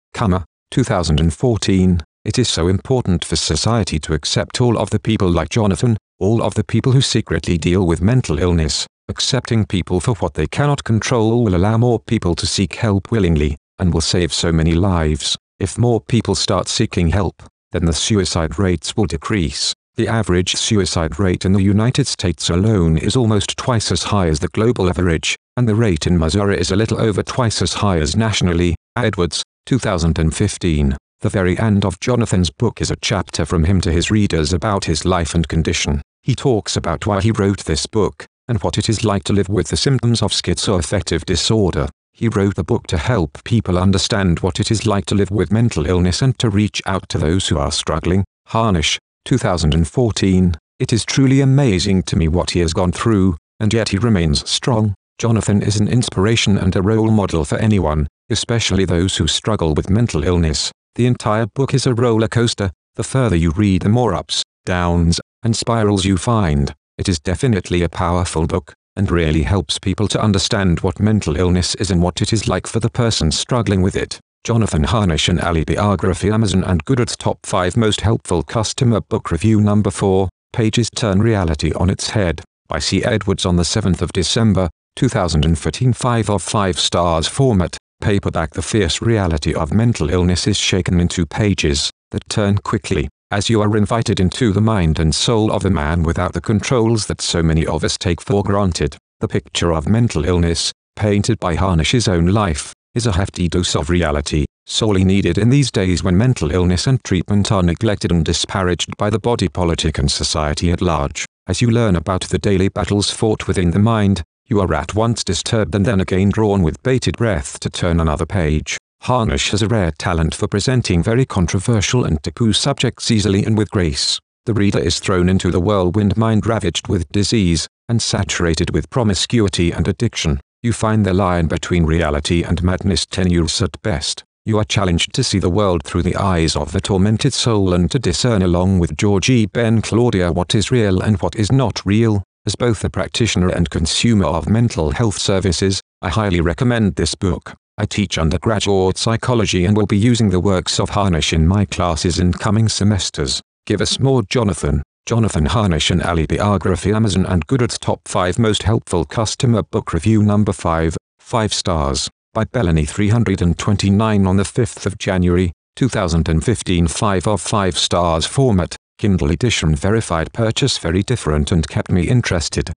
2014. 0.71 2.03
It 2.25 2.39
is 2.39 2.49
so 2.49 2.69
important 2.69 3.25
for 3.25 3.37
society 3.37 3.99
to 3.99 4.15
accept 4.15 4.61
all 4.61 4.79
of 4.79 4.91
the 4.91 5.01
people 5.01 5.31
like 5.31 5.51
Jonathan, 5.51 5.97
all 6.19 6.43
of 6.43 6.55
the 6.55 6.65
people 6.65 6.93
who 6.93 7.03
secretly 7.03 7.59
deal 7.59 7.87
with 7.87 8.01
mental 8.01 8.39
illness, 8.39 8.87
accepting 9.09 9.67
people 9.67 10.01
for 10.01 10.15
what 10.15 10.35
they 10.35 10.47
cannot 10.47 10.85
control 10.85 11.45
will 11.45 11.57
allow 11.57 11.77
more 11.77 11.99
people 11.99 12.35
to 12.37 12.47
seek 12.47 12.77
help 12.77 13.11
willingly, 13.11 13.57
and 13.79 13.93
will 13.93 14.01
save 14.01 14.33
so 14.33 14.53
many 14.53 14.75
lives. 14.75 15.37
If 15.59 15.77
more 15.77 16.01
people 16.01 16.35
start 16.35 16.69
seeking 16.69 17.09
help, 17.09 17.43
then 17.73 17.85
the 17.85 17.93
suicide 17.93 18.59
rates 18.59 18.97
will 18.97 19.07
decrease. 19.07 19.75
The 19.95 20.09
average 20.09 20.57
suicide 20.57 21.19
rate 21.19 21.45
in 21.45 21.53
the 21.53 21.61
United 21.61 22.07
States 22.07 22.49
alone 22.49 22.97
is 22.97 23.15
almost 23.15 23.59
twice 23.59 23.93
as 23.93 24.05
high 24.05 24.29
as 24.29 24.41
the 24.41 24.49
global 24.49 24.89
average, 24.89 25.37
and 25.55 25.69
the 25.69 25.75
rate 25.75 26.07
in 26.07 26.17
Missouri 26.17 26.59
is 26.59 26.71
a 26.71 26.77
little 26.77 26.99
over 26.99 27.23
twice 27.23 27.61
as 27.61 27.75
high 27.75 27.99
as 27.99 28.17
nationally. 28.17 28.75
Edwards, 28.97 29.43
2015. 29.67 30.97
The 31.21 31.29
very 31.29 31.59
end 31.59 31.85
of 31.85 32.01
Jonathan's 32.01 32.49
book 32.49 32.81
is 32.81 32.91
a 32.91 32.97
chapter 33.03 33.45
from 33.45 33.65
him 33.65 33.83
to 33.83 33.93
his 33.93 34.11
readers 34.11 34.55
about 34.55 34.87
his 34.87 35.05
life 35.05 35.35
and 35.35 35.47
condition. 35.47 36.01
He 36.23 36.35
talks 36.35 36.75
about 36.75 37.05
why 37.05 37.21
he 37.21 37.31
wrote 37.31 37.67
this 37.67 37.85
book, 37.85 38.25
and 38.49 38.63
what 38.63 38.79
it 38.79 38.89
is 38.89 39.05
like 39.05 39.25
to 39.25 39.35
live 39.35 39.51
with 39.51 39.69
the 39.69 39.77
symptoms 39.77 40.23
of 40.23 40.33
schizoaffective 40.33 41.27
disorder. 41.27 41.91
He 42.15 42.29
wrote 42.29 42.55
the 42.55 42.65
book 42.65 42.87
to 42.87 42.97
help 42.97 43.45
people 43.45 43.79
understand 43.79 44.41
what 44.41 44.59
it 44.59 44.71
is 44.71 44.87
like 44.87 45.05
to 45.07 45.15
live 45.15 45.31
with 45.31 45.53
mental 45.53 45.85
illness 45.85 46.23
and 46.23 46.39
to 46.39 46.49
reach 46.49 46.81
out 46.87 47.11
to 47.11 47.19
those 47.19 47.49
who 47.49 47.59
are 47.59 47.71
struggling. 47.71 48.25
Harnisch, 48.49 48.99
2014. 49.25 50.55
It 50.79 50.93
is 50.93 51.05
truly 51.05 51.41
amazing 51.41 52.03
to 52.05 52.17
me 52.17 52.29
what 52.29 52.51
he 52.51 52.61
has 52.61 52.73
gone 52.73 52.93
through, 52.93 53.37
and 53.61 53.73
yet 53.73 53.91
he 53.91 53.99
remains 53.99 54.49
strong. 54.49 54.95
Jonathan 55.19 55.63
is 55.63 55.79
an 55.79 55.89
inspiration 55.89 56.59
and 56.59 56.75
a 56.75 56.83
role 56.83 57.11
model 57.11 57.45
for 57.45 57.57
anyone, 57.59 58.09
especially 58.31 58.85
those 58.85 59.17
who 59.17 59.27
struggle 59.27 59.75
with 59.75 59.91
mental 59.91 60.25
illness. 60.25 60.73
The 60.97 61.07
entire 61.07 61.47
book 61.47 61.73
is 61.73 61.87
a 61.87 61.95
roller 61.95 62.29
coaster. 62.29 62.71
The 62.97 63.05
further 63.05 63.37
you 63.37 63.51
read 63.53 63.83
the 63.83 63.89
more 63.89 64.15
ups, 64.15 64.43
downs, 64.67 65.21
and 65.43 65.57
spirals 65.57 66.05
you 66.05 66.17
find. 66.17 66.75
It 66.99 67.09
is 67.09 67.21
definitely 67.21 67.83
a 67.83 67.89
powerful 67.89 68.47
book, 68.47 68.75
and 68.97 69.11
really 69.11 69.43
helps 69.43 69.79
people 69.79 70.09
to 70.09 70.21
understand 70.21 70.81
what 70.81 71.01
mental 71.01 71.37
illness 71.37 71.75
is 71.77 71.91
and 71.91 72.03
what 72.03 72.21
it 72.21 72.33
is 72.33 72.49
like 72.49 72.67
for 72.67 72.81
the 72.81 72.91
person 72.91 73.31
struggling 73.31 73.81
with 73.83 73.97
it. 73.97 74.21
Jonathan 74.45 74.83
Harnisch 74.83 75.29
and 75.29 75.39
Alibiography 75.39 76.33
Amazon 76.33 76.65
and 76.65 76.85
Goodreads 76.85 77.17
Top 77.17 77.39
5 77.47 77.77
Most 77.77 78.01
Helpful 78.01 78.43
Customer 78.43 79.01
Book 79.01 79.31
Review 79.31 79.61
Number 79.61 79.89
4, 79.93 80.29
Pages 80.53 80.91
Turn 80.91 81.23
Reality 81.23 81.73
on 81.75 81.89
Its 81.89 82.11
Head, 82.11 82.43
by 82.67 82.81
C. 82.81 83.05
Edwards 83.05 83.47
on 83.47 83.55
the 83.55 83.63
7th 83.63 84.03
of 84.03 84.13
December, 84.13 84.69
2014 84.97 85.93
5 85.93 86.29
of 86.29 86.43
5 86.43 86.77
stars 86.77 87.29
format, 87.29 87.77
paperback 88.01 88.51
The 88.51 88.63
fierce 88.63 89.01
reality 89.01 89.55
of 89.55 89.73
mental 89.73 90.11
illness 90.11 90.49
is 90.49 90.59
shaken 90.59 90.99
into 90.99 91.25
pages 91.25 91.93
that 92.11 92.29
turn 92.29 92.59
quickly, 92.59 93.09
as 93.31 93.49
you 93.49 93.63
are 93.63 93.77
invited 93.77 94.19
into 94.19 94.53
the 94.53 94.61
mind 94.61 94.99
and 94.99 95.15
soul 95.15 95.53
of 95.53 95.65
a 95.65 95.71
man 95.71 96.03
without 96.03 96.33
the 96.33 96.41
controls 96.41 97.07
that 97.07 97.21
so 97.21 97.45
many 97.45 97.65
of 97.65 97.85
us 97.85 97.97
take 97.97 98.21
for 98.21 98.43
granted. 98.43 98.97
The 99.21 99.29
picture 99.29 99.73
of 99.73 99.89
mental 99.89 100.25
illness, 100.25 100.73
painted 100.97 101.39
by 101.39 101.55
Harnisch's 101.55 102.09
own 102.09 102.27
life, 102.27 102.73
is 102.95 103.07
a 103.07 103.13
hefty 103.13 103.49
dose 103.49 103.75
of 103.75 103.89
reality, 103.89 104.45
sorely 104.67 105.05
needed 105.05 105.39
in 105.39 105.49
these 105.49 105.71
days 105.71 106.05
when 106.05 106.17
mental 106.17 106.51
illness 106.51 106.87
and 106.87 107.03
treatment 107.05 107.51
are 107.51 107.63
neglected 107.63 108.11
and 108.11 108.25
disparaged 108.25 108.97
by 108.99 109.09
the 109.09 109.19
body 109.19 109.49
politic 109.49 109.99
and 109.99 110.11
society 110.11 110.71
at 110.71 110.83
large. 110.83 111.25
As 111.47 111.63
you 111.63 111.71
learn 111.71 111.97
about 111.97 112.23
the 112.23 112.39
daily 112.39 112.69
battles 112.69 113.11
fought 113.11 113.49
within 113.49 113.71
the 113.71 113.79
mind, 113.79 114.23
you 114.47 114.61
are 114.61 114.75
at 114.75 114.95
once 114.95 115.25
disturbed 115.25 115.75
and 115.75 115.87
then 115.87 116.01
again 116.01 116.29
drawn 116.29 116.63
with 116.63 116.83
bated 116.83 117.17
breath 117.17 117.59
to 117.61 117.71
turn 117.71 117.99
another 117.99 118.27
page. 118.27 118.77
Harnisch 119.05 119.51
has 119.51 119.63
a 119.63 119.69
rare 119.69 119.93
talent 119.99 120.35
for 120.35 120.47
presenting 120.47 121.03
very 121.03 121.25
controversial 121.25 122.05
and 122.05 122.23
taboo 122.23 122.53
subjects 122.53 123.11
easily 123.11 123.45
and 123.45 123.57
with 123.57 123.71
grace. 123.71 124.21
The 124.45 124.55
reader 124.55 124.79
is 124.79 125.01
thrown 125.01 125.29
into 125.29 125.51
the 125.51 125.61
whirlwind 125.61 126.17
mind 126.17 126.47
ravaged 126.47 126.89
with 126.89 127.11
disease, 127.11 127.67
and 127.89 128.03
saturated 128.03 128.71
with 128.71 128.91
promiscuity 128.91 129.73
and 129.73 129.89
addiction. 129.89 130.41
You 130.65 130.73
find 130.73 131.05
the 131.05 131.13
line 131.13 131.49
between 131.49 131.87
reality 131.87 132.45
and 132.45 132.63
madness 132.63 133.05
tenuous 133.05 133.61
at 133.61 133.83
best. 133.83 134.23
You 134.47 134.59
are 134.59 134.65
challenged 134.65 135.13
to 135.15 135.25
see 135.25 135.41
the 135.41 135.51
world 135.51 135.83
through 135.83 136.03
the 136.05 136.15
eyes 136.15 136.55
of 136.55 136.71
the 136.71 136.81
tormented 136.81 137.33
soul 137.33 137.75
and 137.75 137.91
to 137.91 137.99
discern 137.99 138.43
along 138.43 138.79
with 138.79 138.97
George 138.97 139.29
E. 139.29 139.47
Ben 139.47 139.83
Claudia 139.83 140.31
what 140.31 140.55
is 140.55 140.71
real 140.71 141.01
and 141.01 141.21
what 141.21 141.35
is 141.35 141.51
not 141.51 141.85
real. 141.85 142.23
As 142.47 142.55
both 142.55 142.85
a 142.85 142.91
practitioner 142.91 143.49
and 143.49 143.71
consumer 143.71 144.27
of 144.27 144.49
mental 144.49 144.93
health 144.93 145.19
services, 145.19 145.81
I 146.01 146.11
highly 146.11 146.41
recommend 146.41 146.95
this 146.95 147.17
book. 147.17 147.55
I 147.77 147.85
teach 147.85 148.17
undergraduate 148.17 148.99
psychology 148.99 149.65
and 149.65 149.77
will 149.77 149.87
be 149.87 149.99
using 149.99 150.31
the 150.31 150.39
works 150.39 150.79
of 150.79 150.91
Harnisch 150.91 151.33
in 151.33 151.49
my 151.49 151.65
classes 151.65 152.21
in 152.21 152.33
coming 152.33 152.69
semesters. 152.69 153.41
Give 153.67 153.81
us 153.81 153.99
more 153.99 154.23
Jonathan. 154.23 154.85
Jonathan 155.05 155.47
Harnisch 155.47 155.91
and 155.91 156.01
Alibiography 156.01 156.95
Amazon 156.95 157.27
and 157.27 157.45
Goodreads 157.49 157.79
Top 157.79 158.07
5 158.07 158.39
Most 158.39 158.63
Helpful 158.63 159.05
Customer 159.05 159.63
Book 159.65 159.93
Review 159.93 160.23
Number 160.23 160.53
5, 160.53 160.97
5 161.19 161.53
stars, 161.53 162.09
by 162.33 162.45
Bellany 162.45 162.89
329 162.89 164.27
on 164.27 164.37
the 164.37 164.45
5th 164.45 164.87
of 164.87 164.99
January, 164.99 165.51
2015 165.75 166.87
5 166.87 167.27
of 167.27 167.41
5 167.41 167.77
stars 167.77 168.27
format, 168.27 168.77
Kindle 168.97 169.33
edition 169.33 169.75
verified 169.75 170.33
purchase 170.33 170.79
very 170.79 171.03
different 171.03 171.51
and 171.51 171.67
kept 171.67 171.91
me 171.91 172.09
interested. 172.09 172.71